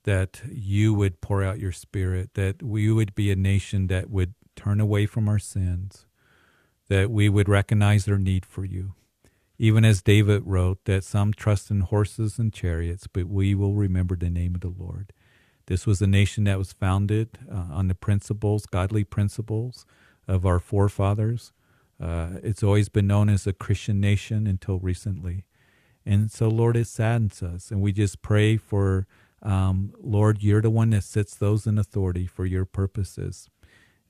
[0.04, 4.34] that you would pour out your spirit, that we would be a nation that would
[4.56, 6.06] turn away from our sins,
[6.90, 8.94] that we would recognize their need for you.
[9.58, 14.16] Even as David wrote, that some trust in horses and chariots, but we will remember
[14.16, 15.14] the name of the Lord.
[15.68, 19.86] This was a nation that was founded uh, on the principles, godly principles
[20.28, 21.54] of our forefathers.
[22.02, 25.46] Uh, it's always been known as a Christian nation until recently.
[26.06, 27.70] And so, Lord, it saddens us.
[27.70, 29.06] And we just pray for,
[29.42, 33.50] um, Lord, you're the one that sets those in authority for your purposes.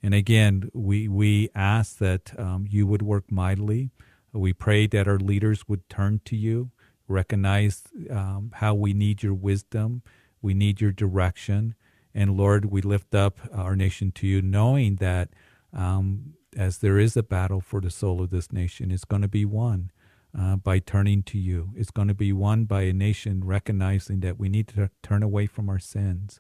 [0.04, 3.92] And again, we, we ask that um, you would work mightily.
[4.34, 6.72] We pray that our leaders would turn to you,
[7.08, 10.02] recognize um, how we need your wisdom,
[10.42, 11.76] we need your direction.
[12.14, 15.30] And Lord, we lift up our nation to you, knowing that
[15.74, 19.28] um, as there is a battle for the soul of this nation, it's going to
[19.28, 19.92] be won
[20.38, 21.72] uh, by turning to you.
[21.76, 25.46] It's going to be won by a nation recognizing that we need to turn away
[25.46, 26.40] from our sins.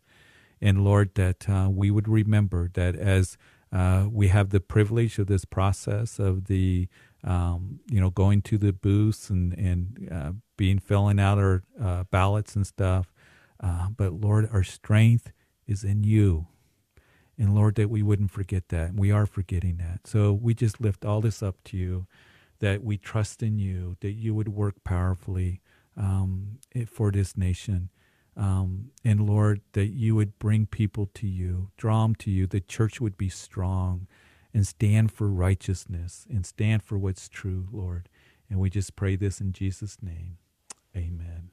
[0.62, 3.38] And Lord, that uh, we would remember that as
[3.72, 6.88] uh, we have the privilege of this process of the,
[7.24, 12.04] um, you know, going to the booths and and uh, being filling out our uh,
[12.12, 13.14] ballots and stuff.
[13.60, 15.32] Uh, but Lord, our strength
[15.68, 16.48] is in you.
[17.38, 18.94] And Lord, that we wouldn't forget that.
[18.94, 20.06] We are forgetting that.
[20.06, 22.06] So we just lift all this up to you,
[22.62, 25.62] that we trust in you, that you would work powerfully
[25.98, 27.90] um, eh, for this nation.
[28.38, 32.48] Um, and Lord, that you would bring people to you, draw them to you.
[32.48, 34.08] The church would be strong
[34.54, 38.08] and stand for righteousness and stand for what's true, Lord.
[38.50, 40.38] And we just pray this in Jesus' name.
[40.96, 41.50] Amen.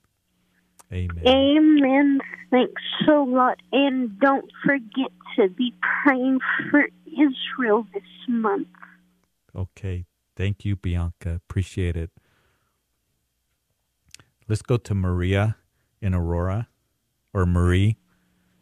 [0.92, 1.26] Amen.
[1.26, 2.18] Amen.
[2.50, 3.58] Thanks so lot.
[3.72, 6.38] And don't forget to be praying
[6.70, 8.68] for Israel this month.
[9.54, 10.04] Okay.
[10.38, 11.34] Thank you, Bianca.
[11.34, 12.12] Appreciate it.
[14.48, 15.56] Let's go to Maria
[16.00, 16.68] in Aurora
[17.34, 17.96] or Marie.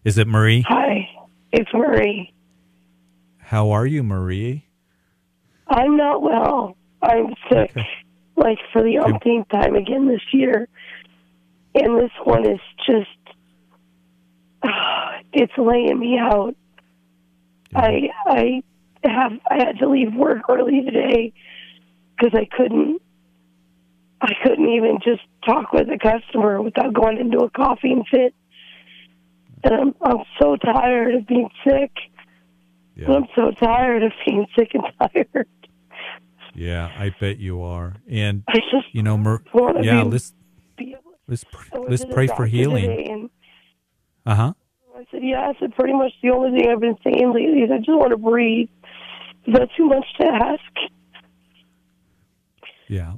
[0.03, 0.65] Is it Marie?
[0.67, 1.07] Hi,
[1.53, 2.33] it's Marie.
[3.37, 4.71] How are you, Marie?
[5.69, 6.79] I'm not well.
[7.03, 7.77] I'm sick,
[8.37, 10.69] like for the umpteenth time again this year.
[11.75, 13.37] And this one is just,
[15.35, 16.57] it's laying me out.
[17.75, 18.63] I I
[19.05, 21.35] have I had to leave work early today
[22.17, 23.01] because I couldn't
[24.21, 28.35] I couldn't even just talk with a customer without going into a coughing fit.
[29.65, 31.91] And I'm I'm so tired of being sick.
[33.07, 35.49] I'm so tired of being sick and tired.
[36.55, 37.97] Yeah, I bet you are.
[38.09, 39.17] And I just you know,
[39.53, 40.33] wanna yeah, be- let's
[40.77, 40.97] be
[41.29, 43.31] let's pr- let's pray for healing.
[44.25, 44.53] Uh huh.
[44.97, 47.71] I said, yeah, I said pretty much the only thing I've been saying lately is
[47.71, 48.71] I just want to breathe.
[49.47, 50.96] Is that too much to ask?
[52.89, 53.15] Yeah.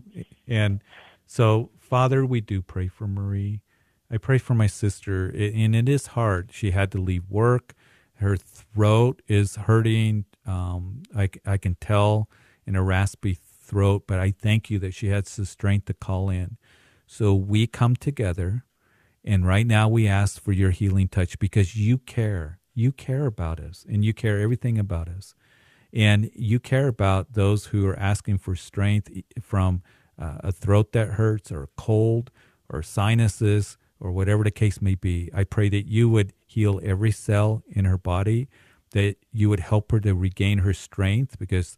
[0.47, 0.83] And
[1.27, 3.63] so, Father, we do pray for Marie.
[4.11, 6.51] I pray for my sister, and it is hard.
[6.53, 7.75] She had to leave work.
[8.15, 10.25] Her throat is hurting.
[10.47, 12.29] Um, I, I can tell
[12.67, 16.31] in a raspy throat, but I thank you that she has the strength to call
[16.31, 16.57] in.
[17.07, 18.65] So we come together,
[19.25, 22.61] and right now we ask for your healing touch because you care.
[22.75, 25.35] You care about us, and you care everything about us
[25.93, 29.11] and you care about those who are asking for strength
[29.41, 29.83] from
[30.21, 32.31] uh, a throat that hurts or a cold
[32.69, 35.31] or sinuses or whatever the case may be.
[35.35, 38.49] I pray that you would heal heal every cell in her body,
[38.93, 41.77] that you would help her to regain her strength because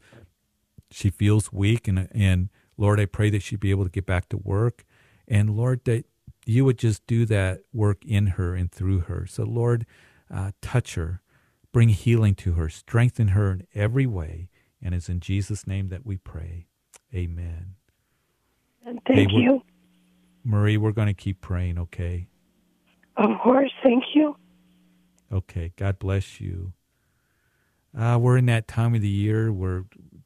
[0.91, 1.89] she feels weak.
[1.89, 4.85] And, and Lord, I pray that she'd be able to get back to work.
[5.29, 6.05] And Lord, that
[6.47, 9.27] you would just do that work in her and through her.
[9.27, 9.87] So, Lord,
[10.33, 11.21] uh, touch her,
[11.73, 14.49] bring healing to her, strengthen her in every way.
[14.83, 16.67] And it's in Jesus' name that we pray.
[17.15, 17.75] Amen.
[18.85, 19.63] And thank Hey, you.
[20.43, 22.29] Marie, we're going to keep praying, okay?
[23.17, 24.37] Of course, thank you.
[25.33, 25.73] Okay.
[25.77, 26.73] God bless you.
[27.97, 29.85] Uh, we're in that time of the year where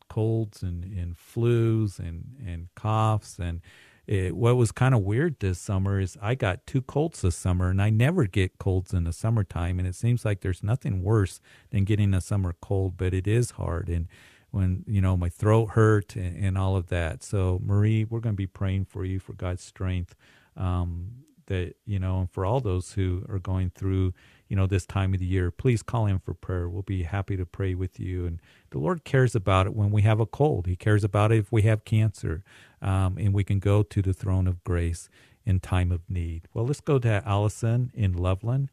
[0.08, 3.38] colds and, and flus and, and coughs.
[3.38, 3.60] And
[4.06, 7.70] it, what was kind of weird this summer is I got two colds this summer,
[7.70, 9.78] and I never get colds in the summertime.
[9.78, 11.40] And it seems like there's nothing worse
[11.70, 13.88] than getting a summer cold, but it is hard.
[13.88, 14.08] And
[14.50, 17.22] when, you know, my throat hurt and, and all of that.
[17.24, 20.14] So, Marie, we're going to be praying for you for God's strength.
[20.56, 24.14] Um, that, you know, and for all those who are going through,
[24.48, 26.68] you know, this time of the year, please call in for prayer.
[26.68, 28.26] We'll be happy to pray with you.
[28.26, 28.40] And
[28.70, 30.66] the Lord cares about it when we have a cold.
[30.66, 32.44] He cares about it if we have cancer.
[32.84, 35.08] Um, and we can go to the throne of grace
[35.46, 36.48] in time of need.
[36.52, 38.68] Well, let's go to Allison in Loveland.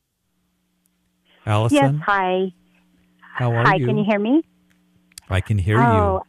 [1.46, 2.54] Allison, Yes, hi.
[3.36, 3.88] how are hi, you?
[3.88, 4.44] can you hear me?
[5.30, 6.22] I can hear oh,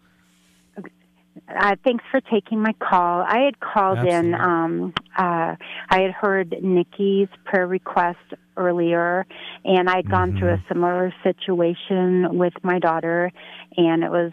[1.49, 3.23] Uh, thanks for taking my call.
[3.23, 4.35] I had called in.
[4.35, 5.57] Um, uh,
[5.91, 8.19] I had heard Nikki's prayer request
[8.57, 9.27] earlier,
[9.65, 10.65] and I'd gone through Mm-hmm.
[10.65, 13.31] a similar situation with my daughter,
[13.77, 14.33] and it was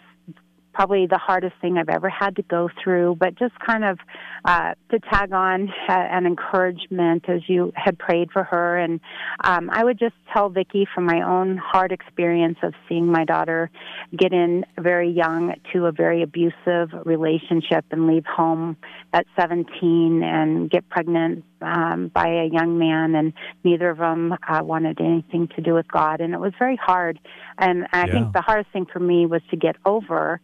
[0.72, 3.16] probably the hardest thing I've ever had to go through.
[3.18, 3.98] But just kind of
[4.44, 9.00] uh, to tag on uh, an encouragement as you had prayed for her, and
[9.44, 13.70] um, I would just tell Vicki from my own hard experience of seeing my daughter
[14.16, 18.76] get in very young to a very abusive relationship and leave home
[19.12, 23.32] at 17 and get pregnant um, by a young man, and
[23.64, 27.18] neither of them uh, wanted anything to do with God, and it was very hard.
[27.58, 28.12] And I Yeah.
[28.14, 30.40] think the hardest thing for me was to get over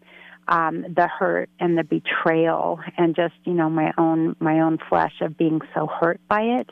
[0.49, 5.15] um, the hurt and the betrayal, and just you know my own my own flesh
[5.21, 6.71] of being so hurt by it.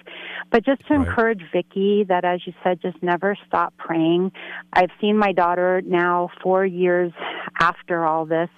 [0.51, 1.09] But just to Right.
[1.09, 4.31] encourage Vicky that, as you said, just never stop praying.
[4.73, 7.13] I've seen my daughter now four years
[7.61, 8.51] after all this.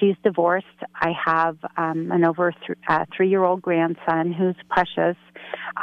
[0.00, 0.66] She's divorced.
[0.94, 5.16] I have um, an over th- uh, three year old grandson who's precious.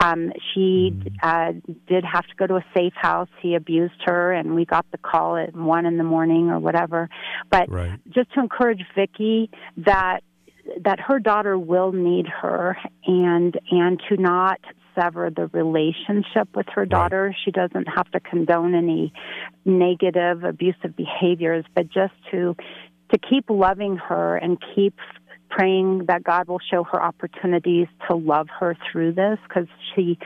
[0.01, 1.53] Um, she uh,
[1.87, 3.29] did have to go to a safe house.
[3.41, 7.09] He abused her, and we got the call at one in the morning or whatever.
[7.49, 7.99] But Right.
[8.09, 10.21] just to encourage Vicky that
[10.83, 14.59] that her daughter will need her and and to not
[14.95, 19.13] sever the relationship with her daughter she doesn't have to condone any
[19.65, 22.55] negative abusive behaviors but just to
[23.11, 24.95] to keep loving her and keep
[25.49, 30.17] praying that God will show her opportunities to love her through this because she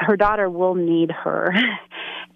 [0.00, 1.52] her daughter will need her.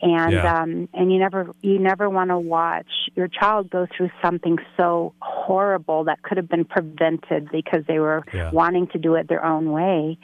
[0.00, 0.60] And Yeah.
[0.62, 2.86] um and you never you never want to watch
[3.16, 8.22] your child go through something so horrible that could have been prevented because they were
[8.32, 8.50] Yeah.
[8.52, 10.16] wanting to do it their own way.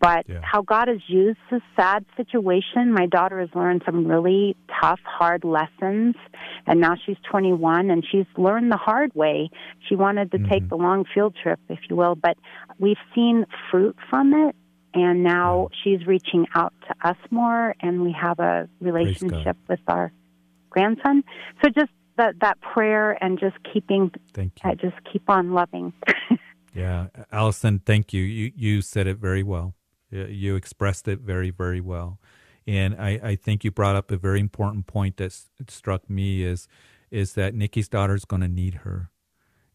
[0.00, 5.00] But how God has used this sad situation my daughter has learned some really tough
[5.04, 6.14] hard lessons.
[6.66, 9.50] And now she's 21 and she's learned the hard way.
[9.86, 12.38] She wanted to take the long field trip if you will but
[12.78, 14.56] we've seen fruit from it
[14.94, 20.12] and now she's reaching out to us more and we have a relationship with our
[20.70, 21.22] grandson
[21.62, 24.70] so just that that prayer and just keeping Thank you.
[24.70, 25.92] uh, just keep on loving
[26.74, 28.22] Yeah, Allison, thank you.
[28.22, 29.74] You you said it very well.
[30.10, 32.18] You- expressed it very very well,
[32.66, 36.42] and I, I think you brought up a very important point that s- struck me
[36.42, 36.68] is
[37.10, 39.10] is that Nikki's daughter is going to need her,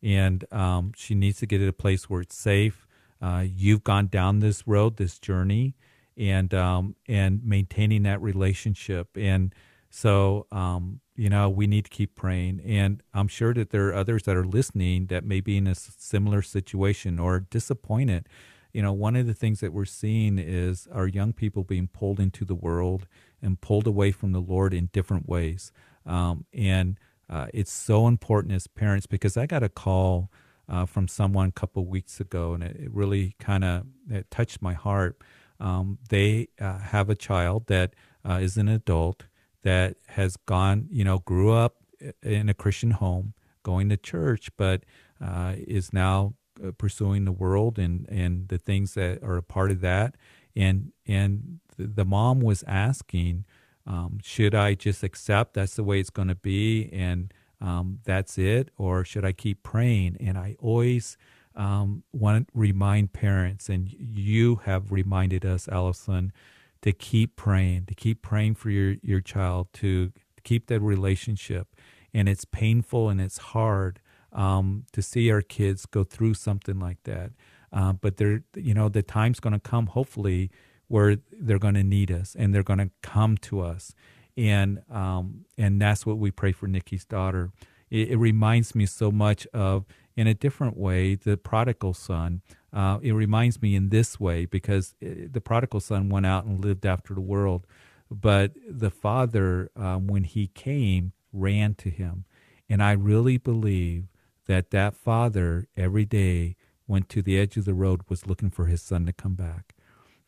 [0.02, 2.83] and um, she needs to get to a place where it's safe.
[3.24, 5.76] Uh, you've gone down this road, this journey,
[6.18, 9.56] and um, and maintaining that relationship, and
[9.90, 12.60] so um, you know we need to keep praying.
[12.66, 15.76] And I'm sure that there are others that are listening that may be in a
[15.76, 18.28] similar situation or disappointed.
[18.74, 22.20] You know, one of the things that we're seeing is our young people being pulled
[22.20, 23.08] into the world
[23.42, 25.72] and pulled away from the Lord in different ways.
[26.06, 27.00] Um, and
[27.30, 30.30] uh, it's so important as parents because I got a call
[30.74, 34.62] uh, from someone a couple weeks ago, and it, it really kind of it touched
[34.62, 35.22] my heart.
[35.60, 37.94] Um, they uh, have a child that
[38.28, 39.26] uh, is an adult
[39.62, 41.76] that has gone, you know, grew up
[42.24, 44.84] in a Christian home, going to church, but
[45.24, 46.34] uh, is now
[46.66, 50.16] uh, pursuing the world and, and the things that are a part of that.
[50.56, 53.46] And and the, the mom was asking,
[53.86, 57.32] um, should I just accept that's the way it's going to be and
[57.64, 60.18] um, that's it, or should I keep praying?
[60.20, 61.18] And I always
[61.56, 66.34] um, want to remind parents, and you have reminded us, Allison,
[66.82, 70.12] to keep praying, to keep praying for your, your child, to
[70.44, 71.70] keep that relationship.
[72.14, 74.02] And it's painful and it's hard
[74.34, 77.32] um, to see our kids go through something like that.
[77.72, 80.52] Uh, but they're, you know, the time's going to come, hopefully,
[80.90, 83.96] where they're going to need us and they're going to come to us.
[84.36, 87.52] And, um, and that's what we pray for Nikki's daughter.
[87.90, 92.42] It, it reminds me so much of, in a different way, the prodigal son.
[92.72, 96.64] Uh, it reminds me in this way because uh, the prodigal son went out and
[96.64, 97.68] lived after the world,
[98.10, 102.26] but the father, um, when he came, ran to him.
[102.70, 104.06] And I really believe
[104.48, 106.56] that that father every day
[106.88, 109.76] went to the edge of the road was looking for his son to come back.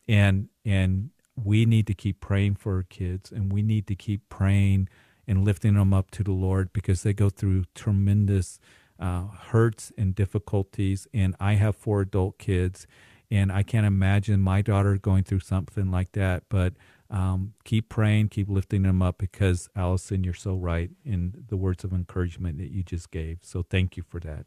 [0.08, 1.10] And and
[1.42, 4.88] we need to keep praying for our kids and we need to keep praying
[5.26, 8.58] and lifting them up to the Lord because they go through tremendous
[8.98, 11.06] uh, hurts and difficulties.
[11.12, 12.86] And I have four adult kids,
[13.30, 16.44] and I can't imagine my daughter going through something like that.
[16.48, 16.74] But
[17.10, 21.84] um, keep praying, keep lifting them up because, Allison, you're so right in the words
[21.84, 23.38] of encouragement that you just gave.
[23.42, 24.46] So thank you for that.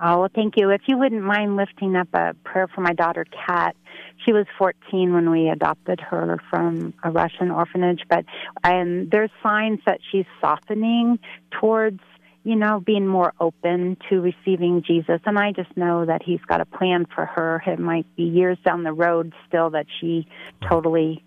[0.00, 0.70] Oh, well, thank you.
[0.70, 3.76] If you wouldn't mind lifting up a prayer for my daughter, Kat.
[4.24, 8.24] She was 14 when we adopted her from a Russian orphanage, but
[8.62, 11.18] and there's signs that she's softening
[11.50, 12.00] towards
[12.44, 15.20] you know, being more open to receiving Jesus.
[15.24, 17.62] And I just know that He's got a plan for her.
[17.66, 20.26] It might be years down the road still that she
[20.68, 21.22] totally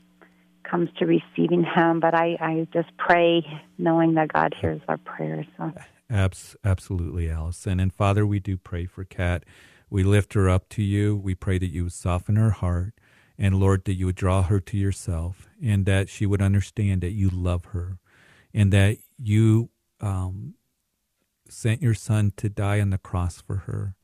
[0.63, 1.99] comes to receiving Him.
[1.99, 3.45] But I, I just pray
[3.77, 5.45] knowing that God hears our prayers.
[5.57, 5.71] So.
[6.09, 7.79] Abs- absolutely, Allison.
[7.79, 9.43] And Father, we do pray for Kat.
[9.89, 11.15] We lift her up to you.
[11.15, 12.93] We pray that you would soften her heart.
[13.37, 17.11] And Lord, that you would draw her to yourself and that she would understand that
[17.11, 17.99] you love her
[18.53, 20.53] and that you um,
[21.49, 23.95] sent your son to die on the cross for her,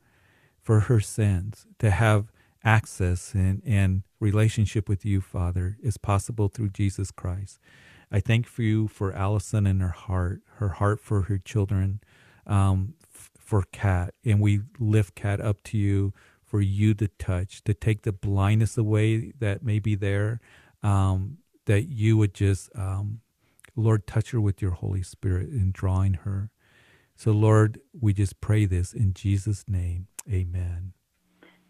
[0.60, 2.30] for her sins, to have
[2.62, 7.58] access and, and relationship with you, Father, is possible through Jesus Christ.
[8.12, 12.00] I thank for you for Allison and her heart, her heart for her children,
[12.46, 16.12] um, f- for Kat, and we lift Kat up to you
[16.44, 20.40] for you to touch, to take the blindness away that may be there,
[20.82, 23.20] um, that you would just, um,
[23.74, 26.50] Lord, touch her with your Holy Spirit in drawing her.
[27.16, 30.08] So, Lord, we just pray this in Jesus' name.
[30.30, 30.92] Amen.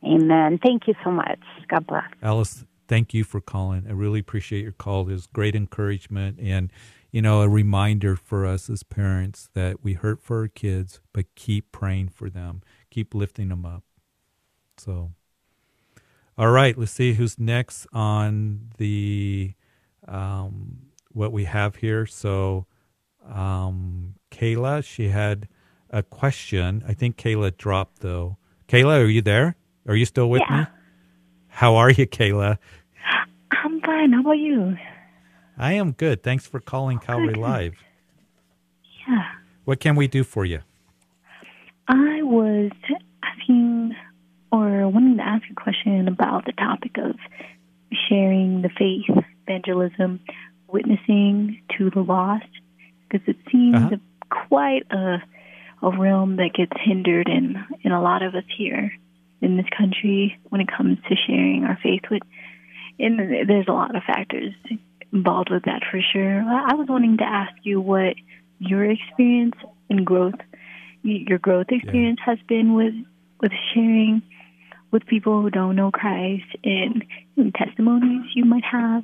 [0.05, 0.59] Amen.
[0.61, 1.39] Thank you so much.
[1.69, 2.05] God bless.
[2.21, 3.87] Alice, thank you for calling.
[3.89, 5.09] I really appreciate your call.
[5.09, 6.73] It was great encouragement and,
[7.11, 11.27] you know, a reminder for us as parents that we hurt for our kids, but
[11.35, 13.83] keep praying for them, keep lifting them up.
[14.79, 15.13] So,
[16.39, 19.55] all right, let's see who's next on the
[20.09, 22.07] um, what we have here.
[22.07, 22.67] So,
[23.29, 25.49] um, Kayla, she had
[25.91, 26.83] a question.
[26.89, 28.39] I think Kayla dropped though.
[28.69, 29.57] Kayla, are you there?
[29.87, 30.61] Are you still with yeah.
[30.61, 30.67] me?
[31.53, 32.59] How are you, Kayla?
[33.53, 34.13] I'm fine.
[34.13, 34.77] How about you?
[35.59, 36.23] I am good.
[36.23, 37.75] Thanks for calling Calvary Live.
[39.07, 39.23] Yeah.
[39.65, 40.61] What can we do for you?
[41.89, 42.71] I was
[43.23, 43.95] asking
[44.51, 47.17] or wanting to ask a question about the topic of
[48.09, 50.21] sharing the faith, evangelism,
[50.69, 52.45] witnessing to the lost,
[53.09, 53.97] because it seems Uh-huh.
[54.49, 55.23] quite a
[55.85, 58.93] a realm that gets hindered in in a lot of us here
[59.43, 62.23] in this country when it comes to sharing our faith with.
[62.99, 64.55] And there's a lot of factors
[65.13, 66.41] involved with that for sure.
[66.41, 68.15] I was wanting to ask you what
[68.59, 69.57] your experience
[69.91, 70.41] and growth,
[71.03, 72.95] your growth experience has been with
[73.41, 74.23] with sharing
[74.93, 77.05] with people who don't know Christ and,
[77.37, 79.03] and testimonies you might have.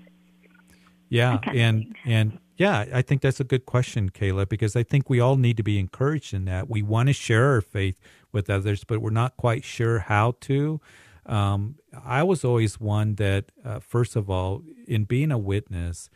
[1.08, 5.20] Yeah, and and yeah, I think that's a good question, Kayla, because I think we
[5.20, 6.68] all need to be encouraged in that.
[6.68, 8.00] We want to share our faith
[8.32, 10.80] with others, but we're not quite sure how to.
[11.24, 16.10] Um, I was always one that, uh, first of all, in being a witness,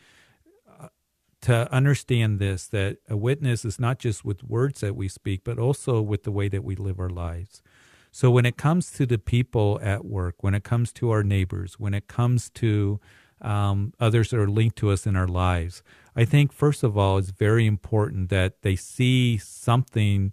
[0.68, 0.88] uh,
[1.42, 5.60] to understand this that a witness is not just with words that we speak, but
[5.60, 7.62] also with the way that we live our lives.
[8.10, 11.78] So when it comes to the people at work, when it comes to our neighbors,
[11.78, 13.00] when it comes to
[13.40, 15.82] um, others that are linked to us in our lives,
[16.14, 20.32] I think first of all it's very important that they see something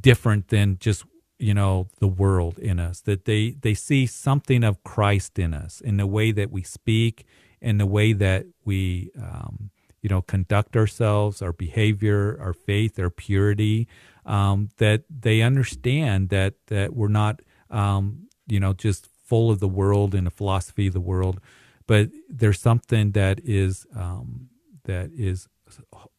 [0.00, 1.04] different than just
[1.38, 5.80] you know the world in us that they they see something of christ in us
[5.80, 7.24] in the way that we speak
[7.60, 9.70] in the way that we um,
[10.02, 13.86] you know conduct ourselves our behavior our faith our purity
[14.26, 19.68] um, that they understand that that we're not um, you know just full of the
[19.68, 21.40] world and the philosophy of the world
[21.88, 24.50] but there's something that is um,
[24.84, 25.48] that is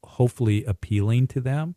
[0.03, 1.75] hopefully appealing to them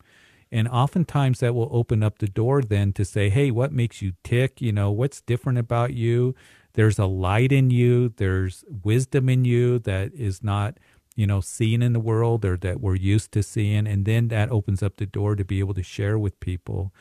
[0.50, 4.12] and oftentimes that will open up the door then to say, hey, what makes you
[4.22, 4.60] tick?
[4.60, 6.34] You know, what's different about you
[6.74, 10.78] there's a light in you, there's wisdom in you that is not,
[11.14, 13.86] you know, seen in the world or that we're used to seeing.
[13.86, 16.92] And then that opens up the door to be able to share with people.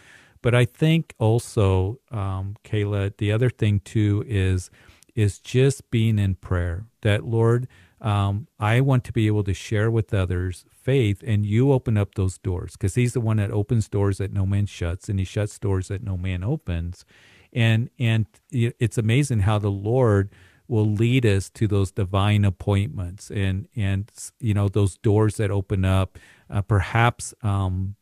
[0.42, 4.70] But I think also, um, Kayla, the other thing too is
[5.16, 6.86] is just being in prayer.
[7.02, 7.68] That Lord,
[8.00, 12.16] um, I want to be able to share with others faith, and you open up
[12.16, 15.26] those doors because He's the one that opens doors that no man shuts, and He
[15.26, 17.06] shuts doors that no man opens.
[17.54, 20.30] And and it's amazing how the Lord
[20.68, 24.10] will lead us to those divine appointments and and
[24.40, 26.18] you know those doors that open up.
[26.50, 27.96] Uh, perhaps um,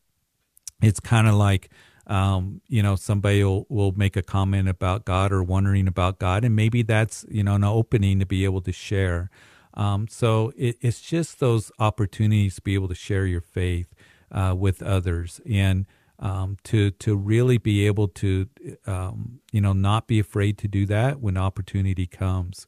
[0.81, 1.69] it's kind of like
[2.09, 6.43] um, you know, somebody will, will make a comment about God or wondering about God,
[6.43, 9.29] and maybe that's, you know, an opening to be able to share.
[9.75, 13.93] Um, so it, it's just those opportunities to be able to share your faith
[14.31, 15.85] uh, with others and
[16.17, 18.47] um, to to really be able to,
[18.85, 22.67] um, you know, not be afraid to do that when opportunity comes.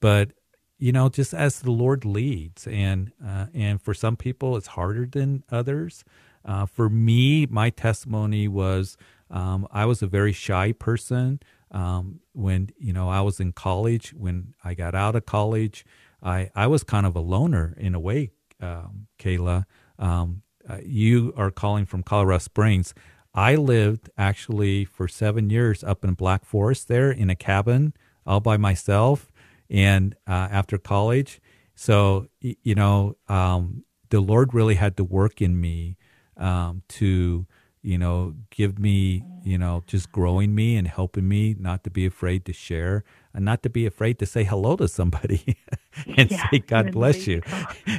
[0.00, 0.32] But
[0.78, 5.06] you know, just as the Lord leads, and uh, and for some people it's harder
[5.06, 6.04] than others.
[6.44, 8.96] Uh, for me, my testimony was
[9.30, 11.40] um, I was a very shy person.
[11.70, 15.84] Um, when you know I was in college, when I got out of college,
[16.22, 18.30] I I was kind of a loner in a way.
[18.60, 19.64] Um, Kayla,
[19.98, 22.92] um, uh, you are calling from Colorado Springs.
[23.32, 27.94] I lived actually for seven years up in Black Forest there in a cabin
[28.26, 29.30] all by myself,
[29.70, 31.40] and uh, after college,
[31.74, 35.96] so you know um, the Lord really had to work in me
[36.40, 37.46] um, to
[37.82, 42.06] you know give me you know just growing me and helping me not to be
[42.06, 45.56] afraid to share and not to be afraid to say hello to somebody
[46.18, 47.42] and yeah, say god bless you.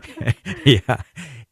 [0.66, 1.04] yeah.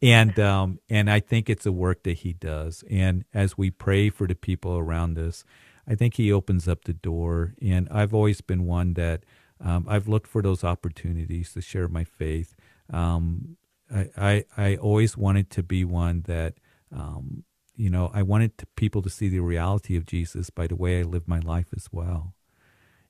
[0.02, 2.84] And um and i think it's a work that he does.
[2.92, 5.46] And as we pray for the people around us
[5.88, 7.56] i think he opens up the door.
[7.62, 9.24] And i've always been one that
[9.62, 12.56] um, i've looked for those opportunities to share my faith.
[12.94, 13.58] Um,
[13.94, 16.56] I, I i always wanted to be one that
[16.92, 17.44] um,
[17.76, 21.00] you know, I wanted to, people to see the reality of Jesus by the way
[21.00, 22.36] I live my life as well.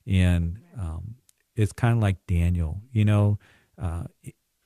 [0.06, 1.16] And um,
[1.56, 3.38] it's kind of like Daniel, you know,
[3.80, 4.04] uh,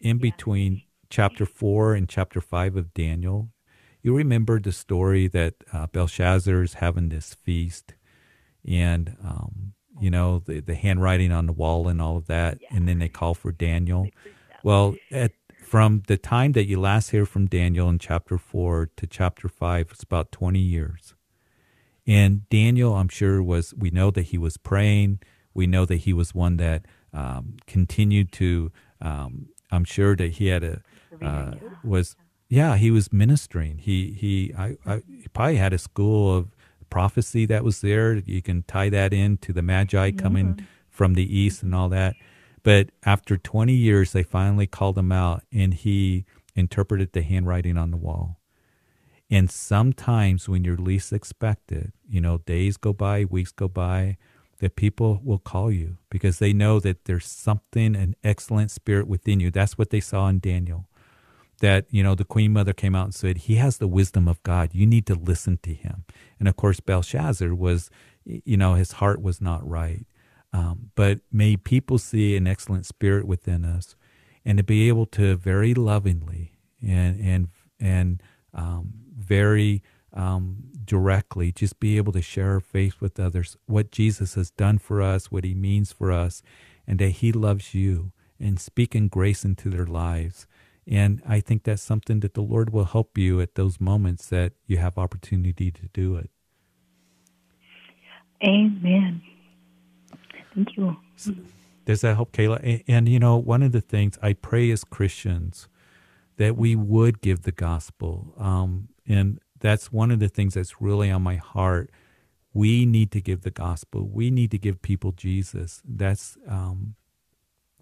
[0.00, 3.50] in between chapter four and chapter five of Daniel,
[4.02, 7.94] you remember the story that uh, Belshazzar is having this feast
[8.68, 12.58] and, um, you know, the, the handwriting on the wall and all of that.
[12.70, 14.08] And then they call for Daniel.
[14.62, 15.32] Well, at
[15.64, 19.88] from the time that you last hear from Daniel in chapter 4 to chapter 5,
[19.90, 21.14] it's about 20 years.
[22.06, 25.20] And Daniel, I'm sure, was, we know that he was praying.
[25.54, 30.48] We know that he was one that um, continued to, um, I'm sure that he
[30.48, 30.82] had a,
[31.22, 32.14] uh, was,
[32.48, 33.78] yeah, he was ministering.
[33.78, 36.48] He, he, I, I, he probably had a school of
[36.90, 38.14] prophecy that was there.
[38.14, 42.14] You can tie that in to the Magi coming from the east and all that.
[42.64, 46.24] But after 20 years, they finally called him out and he
[46.56, 48.40] interpreted the handwriting on the wall.
[49.30, 54.16] And sometimes when you're least expected, you know, days go by, weeks go by,
[54.60, 59.40] that people will call you because they know that there's something, an excellent spirit within
[59.40, 59.50] you.
[59.50, 60.88] That's what they saw in Daniel.
[61.60, 64.42] That, you know, the Queen Mother came out and said, He has the wisdom of
[64.42, 64.70] God.
[64.72, 66.04] You need to listen to him.
[66.38, 67.90] And of course, Belshazzar was,
[68.24, 70.06] you know, his heart was not right.
[70.54, 73.96] Um, but may people see an excellent spirit within us,
[74.44, 77.48] and to be able to very lovingly and and
[77.80, 78.22] and
[78.54, 79.82] um, very
[80.12, 84.78] um, directly just be able to share our faith with others, what Jesus has done
[84.78, 86.40] for us, what He means for us,
[86.86, 90.46] and that He loves you, and speak speaking grace into their lives.
[90.86, 94.52] And I think that's something that the Lord will help you at those moments that
[94.68, 96.30] you have opportunity to do it.
[98.40, 99.22] Amen.
[100.54, 100.96] Thank you.
[101.84, 102.60] Does that help, Kayla?
[102.62, 105.68] And, and, you know, one of the things I pray as Christians
[106.36, 108.34] that we would give the gospel.
[108.38, 111.90] Um, and that's one of the things that's really on my heart.
[112.52, 114.06] We need to give the gospel.
[114.06, 115.82] We need to give people Jesus.
[115.84, 116.94] That's um,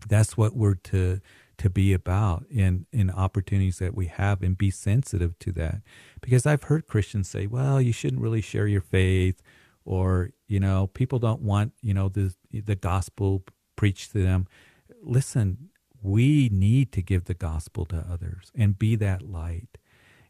[0.09, 1.20] that's what we're to
[1.59, 5.83] to be about in in opportunities that we have and be sensitive to that.
[6.20, 9.43] Because I've heard Christians say, "Well, you shouldn't really share your faith."
[9.85, 13.45] Or you know people don't want you know the the gospel
[13.76, 14.47] preached to them.
[15.03, 15.70] Listen
[16.03, 19.78] we need to give the gospel to others and be that light.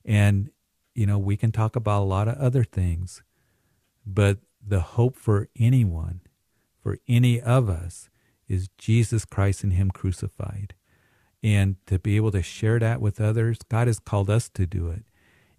[0.05, 0.50] And
[0.94, 3.22] you know we can talk about a lot of other things
[4.05, 6.20] but the hope for anyone
[6.82, 8.11] for any of us
[8.48, 10.74] is Jesus Christ and him crucified.
[11.42, 14.88] And to be able to share that with others God has called us to do
[14.88, 15.05] it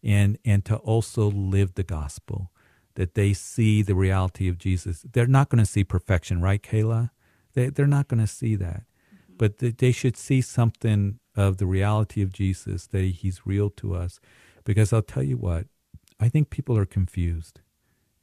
[0.04, 2.52] and and to also live the gospel
[2.96, 5.06] that they see the reality of Jesus.
[5.12, 7.10] They're not going to see perfection, right, Kayla?
[7.54, 8.84] They, they're not going to see that.
[9.38, 14.20] But they should see something of the reality of Jesus, that he's real to us.
[14.64, 15.66] Because I'll tell you what,
[16.20, 17.62] I think people are confused.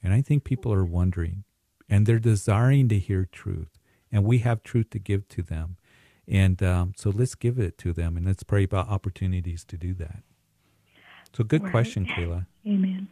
[0.02, 1.44] And I think people are wondering.
[1.88, 3.78] And they're desiring to hear truth.
[4.12, 5.76] And we have truth to give to them.
[6.28, 9.94] And um, so let's give it to them and let's pray about opportunities to do
[9.94, 10.22] that.
[11.32, 11.70] So, good right.
[11.70, 12.46] question, Kayla.
[12.66, 13.08] Amen.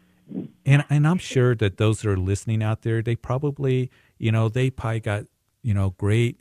[0.67, 4.49] And and I'm sure that those that are listening out there, they probably, you know,
[4.49, 5.25] they probably got,
[5.63, 6.41] you know, great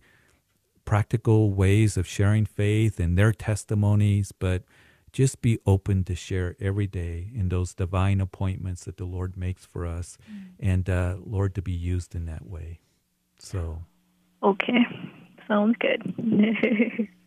[0.85, 4.63] practical ways of sharing faith and their testimonies, but
[5.11, 9.65] just be open to share every day in those divine appointments that the Lord makes
[9.65, 10.49] for us, mm.
[10.59, 12.79] and uh, Lord to be used in that way.
[13.39, 13.81] So,
[14.43, 14.85] okay,
[15.47, 17.09] sounds good.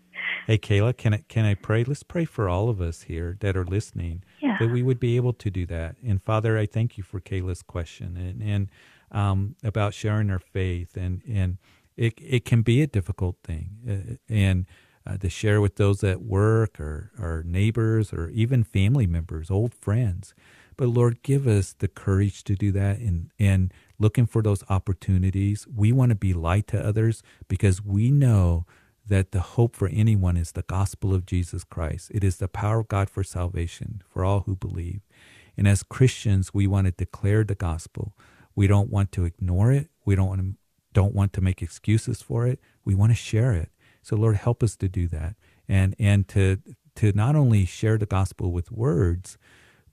[0.47, 1.85] Hey, Kayla, can I can I pray?
[1.85, 4.25] Let's pray for all of us here that are listening.
[4.61, 5.97] That we would be able to do that.
[6.07, 8.69] And Father, I thank you for Kayla's question and and
[9.11, 11.59] um, about sharing her faith and and
[11.97, 14.67] it it can be a difficult thing uh, and.
[15.07, 19.73] Uh, to share with those at work or our neighbors or even family members, old
[19.75, 20.35] friends.
[20.77, 25.67] But Lord, give us the courage to do that and, and looking for those opportunities.
[25.67, 28.67] We want to be light to others because we know
[29.11, 32.13] that the hope for anyone is the gospel of Jesus Christ.
[32.15, 35.01] It is the power of God for salvation for all who believe.
[35.57, 38.17] And as Christians, we want to declare the gospel.
[38.55, 39.89] We don't want to ignore it.
[40.05, 40.55] We don't want to,
[40.93, 42.61] don't want to make excuses for it.
[42.85, 43.71] We want to share it.
[44.01, 45.35] So Lord, help us to do that.
[45.69, 46.59] And and to
[46.97, 49.39] to not only share the gospel with words,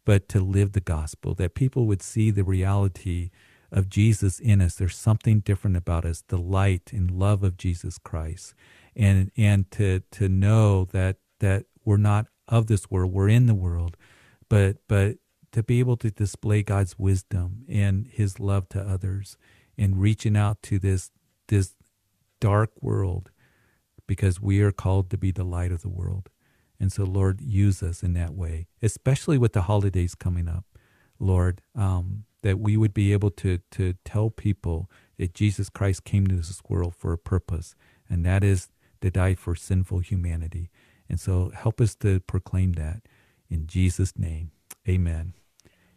[0.06, 3.32] but to live the gospel, that people would see the reality
[3.72, 4.76] of Jesus in us.
[4.76, 8.54] There's something different about us, the light and love of Jesus Christ
[8.98, 13.56] and and to to know that that we're not of this world, we're in the
[13.56, 13.96] world,
[14.50, 15.18] but but
[15.52, 19.38] to be able to display God's wisdom and His love to others,
[19.78, 21.12] and reaching out to this
[21.48, 21.76] this
[22.42, 23.30] dark world,
[24.08, 26.30] because we are called to be the light of the world.
[26.80, 30.66] And so, Lord, use us in that way, especially with the holidays coming up,
[31.20, 36.28] Lord, um, that we would be able to to tell people that Jesus Christ came
[36.28, 37.76] to this world for a purpose,
[38.10, 38.70] and that is
[39.02, 40.70] to die for sinful humanity.
[41.10, 43.02] And so help us to proclaim that
[43.50, 44.52] in Jesus' name.
[44.88, 45.34] Amen.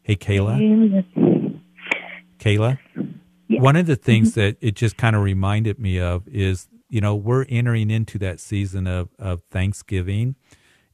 [0.02, 0.56] Hey, Kayla.
[0.56, 1.60] Amen.
[2.38, 2.78] Kayla,
[3.48, 3.60] yeah.
[3.60, 4.40] one of the things mm-hmm.
[4.40, 8.40] that it just kind of reminded me of is, you know, we're entering into that
[8.40, 10.36] season of, of Thanksgiving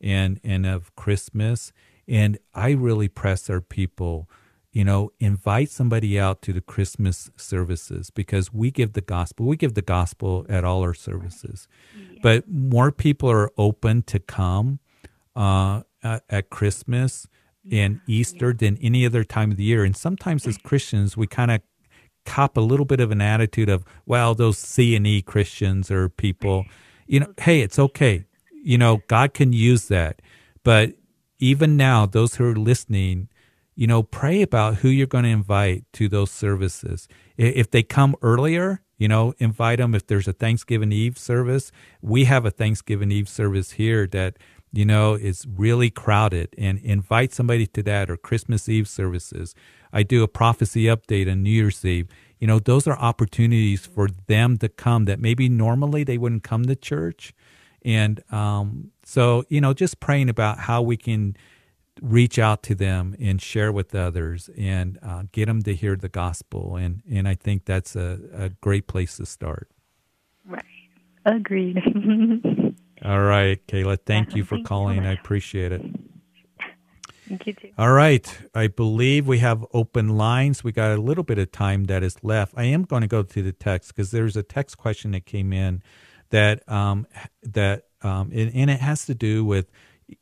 [0.00, 1.72] and, and of Christmas.
[2.08, 4.28] And I really press our people
[4.76, 9.46] you know, invite somebody out to the Christmas services because we give the gospel.
[9.46, 11.66] We give the gospel at all our services,
[11.98, 12.18] yeah.
[12.22, 14.80] but more people are open to come
[15.34, 17.26] uh, at Christmas
[17.72, 18.56] and Easter yeah.
[18.58, 19.82] than any other time of the year.
[19.82, 21.62] And sometimes as Christians, we kind of
[22.26, 26.10] cop a little bit of an attitude of, well, those C and E Christians or
[26.10, 26.66] people,
[27.06, 28.26] you know, hey, it's okay.
[28.62, 30.20] You know, God can use that.
[30.62, 30.96] But
[31.38, 33.30] even now, those who are listening,
[33.76, 37.06] you know, pray about who you're going to invite to those services.
[37.36, 39.94] If they come earlier, you know, invite them.
[39.94, 41.70] If there's a Thanksgiving Eve service,
[42.00, 44.38] we have a Thanksgiving Eve service here that,
[44.72, 49.54] you know, is really crowded and invite somebody to that or Christmas Eve services.
[49.92, 52.08] I do a prophecy update on New Year's Eve.
[52.38, 56.64] You know, those are opportunities for them to come that maybe normally they wouldn't come
[56.64, 57.34] to church.
[57.84, 61.36] And um, so, you know, just praying about how we can
[62.00, 66.08] reach out to them and share with others and uh, get them to hear the
[66.08, 66.76] gospel.
[66.76, 69.70] And, and I think that's a, a great place to start.
[70.44, 70.64] Right.
[71.24, 71.78] Agreed.
[73.04, 73.98] All right, Kayla.
[74.04, 75.02] Thank yeah, you for calling.
[75.02, 75.82] You I appreciate it.
[77.28, 77.70] Thank you too.
[77.76, 78.38] All right.
[78.54, 80.62] I believe we have open lines.
[80.62, 82.54] We got a little bit of time that is left.
[82.56, 85.52] I am going to go to the text because there's a text question that came
[85.52, 85.82] in
[86.30, 87.06] that um,
[87.42, 89.70] that um, and, and it has to do with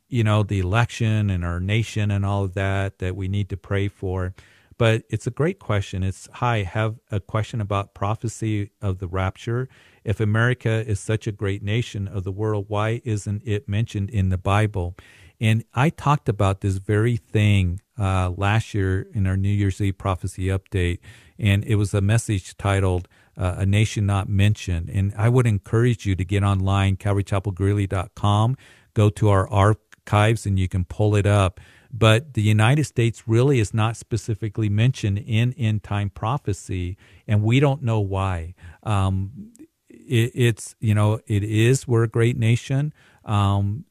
[0.07, 3.57] you know, the election and our nation and all of that that we need to
[3.57, 4.33] pray for.
[4.77, 6.03] But it's a great question.
[6.03, 9.69] It's hi, have a question about prophecy of the rapture.
[10.03, 14.29] If America is such a great nation of the world, why isn't it mentioned in
[14.29, 14.95] the Bible?
[15.39, 19.97] And I talked about this very thing uh, last year in our New Year's Eve
[19.97, 20.99] prophecy update,
[21.39, 23.07] and it was a message titled
[23.37, 28.57] uh, "A Nation Not Mentioned." And I would encourage you to get online, CalvaryChapelGreeley.com
[28.95, 31.59] go to our archives and you can pull it up.
[31.91, 37.59] But the United States really is not specifically mentioned in end time prophecy, and we
[37.59, 38.55] don't know why.
[38.83, 39.53] Um,
[39.89, 42.93] it, it's, you know, it is, we're a great nation.
[43.23, 43.85] Um,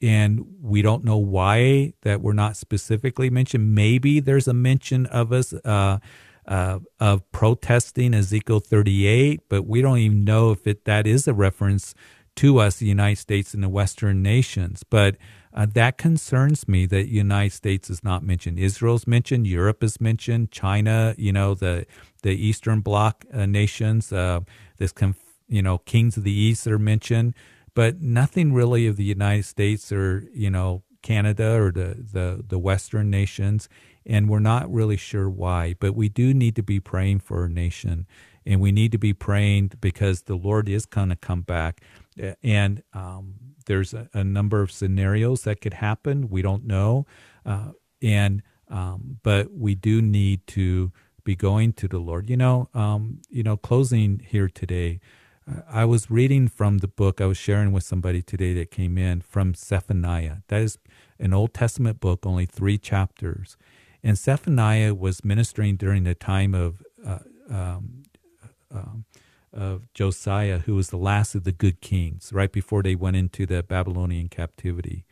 [0.00, 3.74] and we don't know why that we're not specifically mentioned.
[3.74, 5.98] Maybe there's a mention of us uh,
[6.46, 11.34] uh, of protesting Ezekiel 38, but we don't even know if it, that is a
[11.34, 11.94] reference
[12.36, 14.84] to us, the United States and the Western nations.
[14.88, 15.16] But
[15.54, 18.58] uh, that concerns me that the United States is not mentioned.
[18.58, 21.86] Israel's mentioned, Europe is mentioned, China, you know, the
[22.22, 24.40] the Eastern Bloc uh, nations, uh,
[24.78, 25.16] this conf-
[25.48, 27.34] you know, kings of the East are mentioned,
[27.74, 32.58] but nothing really of the United States or you know Canada or the the the
[32.58, 33.68] Western nations,
[34.06, 35.74] and we're not really sure why.
[35.78, 38.06] But we do need to be praying for our nation,
[38.46, 41.82] and we need to be praying because the Lord is going to come back,
[42.42, 43.34] and um,
[43.66, 46.28] there's a, a, number of scenarios that could happen.
[46.28, 47.06] We don't know,
[47.46, 50.92] uh, and um, but we do need to
[51.24, 52.28] be going to the Lord.
[52.28, 55.00] You know, um, you know, closing here today.
[55.68, 59.22] I was reading from the book I was sharing with somebody today that came in
[59.22, 60.36] from Zephaniah.
[60.46, 60.78] That is
[61.18, 63.56] an Old Testament book, only three chapters.
[64.04, 67.18] And Zephaniah was ministering during the time of uh,
[67.50, 68.02] um,
[68.72, 69.04] um,
[69.52, 73.46] of Josiah, who was the last of the good kings, right before they went into
[73.46, 75.04] the Babylonian captivity.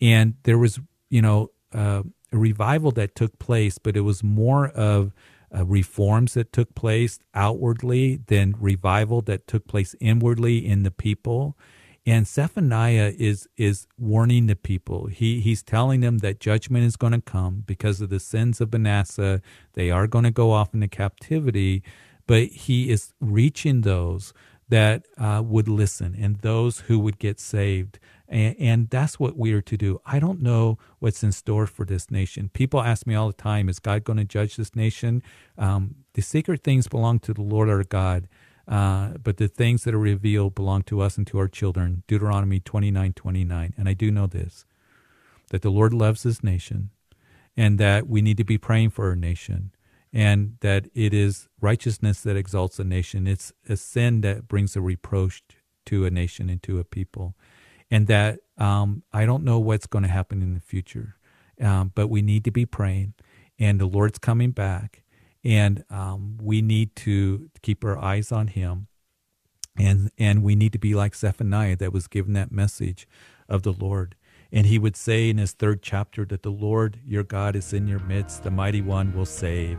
[0.00, 4.68] And there was, you know, uh, a revival that took place, but it was more
[4.68, 5.12] of
[5.54, 11.56] uh, reforms that took place outwardly than revival that took place inwardly in the people.
[12.04, 15.06] And Zephaniah is is warning the people.
[15.06, 18.72] He he's telling them that judgment is going to come because of the sins of
[18.72, 19.42] Manasseh.
[19.72, 21.82] They are going to go off into captivity,
[22.26, 24.32] but he is reaching those
[24.68, 27.98] that uh, would listen and those who would get saved.
[28.28, 30.00] And, and, that's what we are to do.
[30.04, 32.50] I don't know what's in store for this nation.
[32.52, 35.22] People ask me all the time, is God going to judge this nation?
[35.56, 38.26] Um, the secret things belong to the Lord our God,
[38.66, 42.02] uh, but the things that are revealed belong to us and to our children.
[42.08, 43.74] Deuteronomy 29 29.
[43.76, 44.64] And I do know this
[45.50, 46.90] that the Lord loves this nation
[47.56, 49.70] and that we need to be praying for our nation
[50.16, 53.26] and that it is righteousness that exalts a nation.
[53.26, 55.42] It's a sin that brings a reproach
[55.84, 57.34] to a nation and to a people.
[57.90, 61.16] And that um, I don't know what's going to happen in the future,
[61.60, 63.12] um, but we need to be praying,
[63.58, 65.02] and the Lord's coming back,
[65.44, 68.86] and um, we need to keep our eyes on Him,
[69.78, 73.06] and and we need to be like Zephaniah that was given that message
[73.50, 74.16] of the Lord.
[74.50, 77.86] And he would say in his third chapter that the Lord your God is in
[77.86, 79.78] your midst, the mighty one will save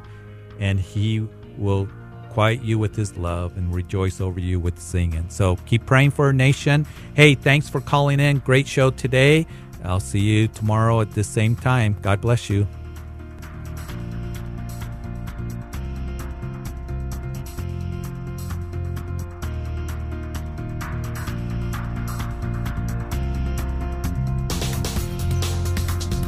[0.60, 1.28] and He
[1.58, 1.88] will
[2.30, 5.30] quiet you with His love and rejoice over you with singing.
[5.30, 6.86] So keep praying for our nation.
[7.16, 8.39] Hey, thanks for calling in.
[8.39, 9.47] Great show today.
[9.84, 11.97] I'll see you tomorrow at the same time.
[12.01, 12.68] God bless you.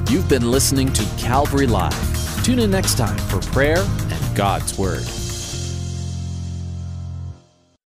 [0.09, 2.43] You've been listening to Calvary Live.
[2.43, 3.77] Tune in next time for prayer
[4.39, 5.18] God's Word.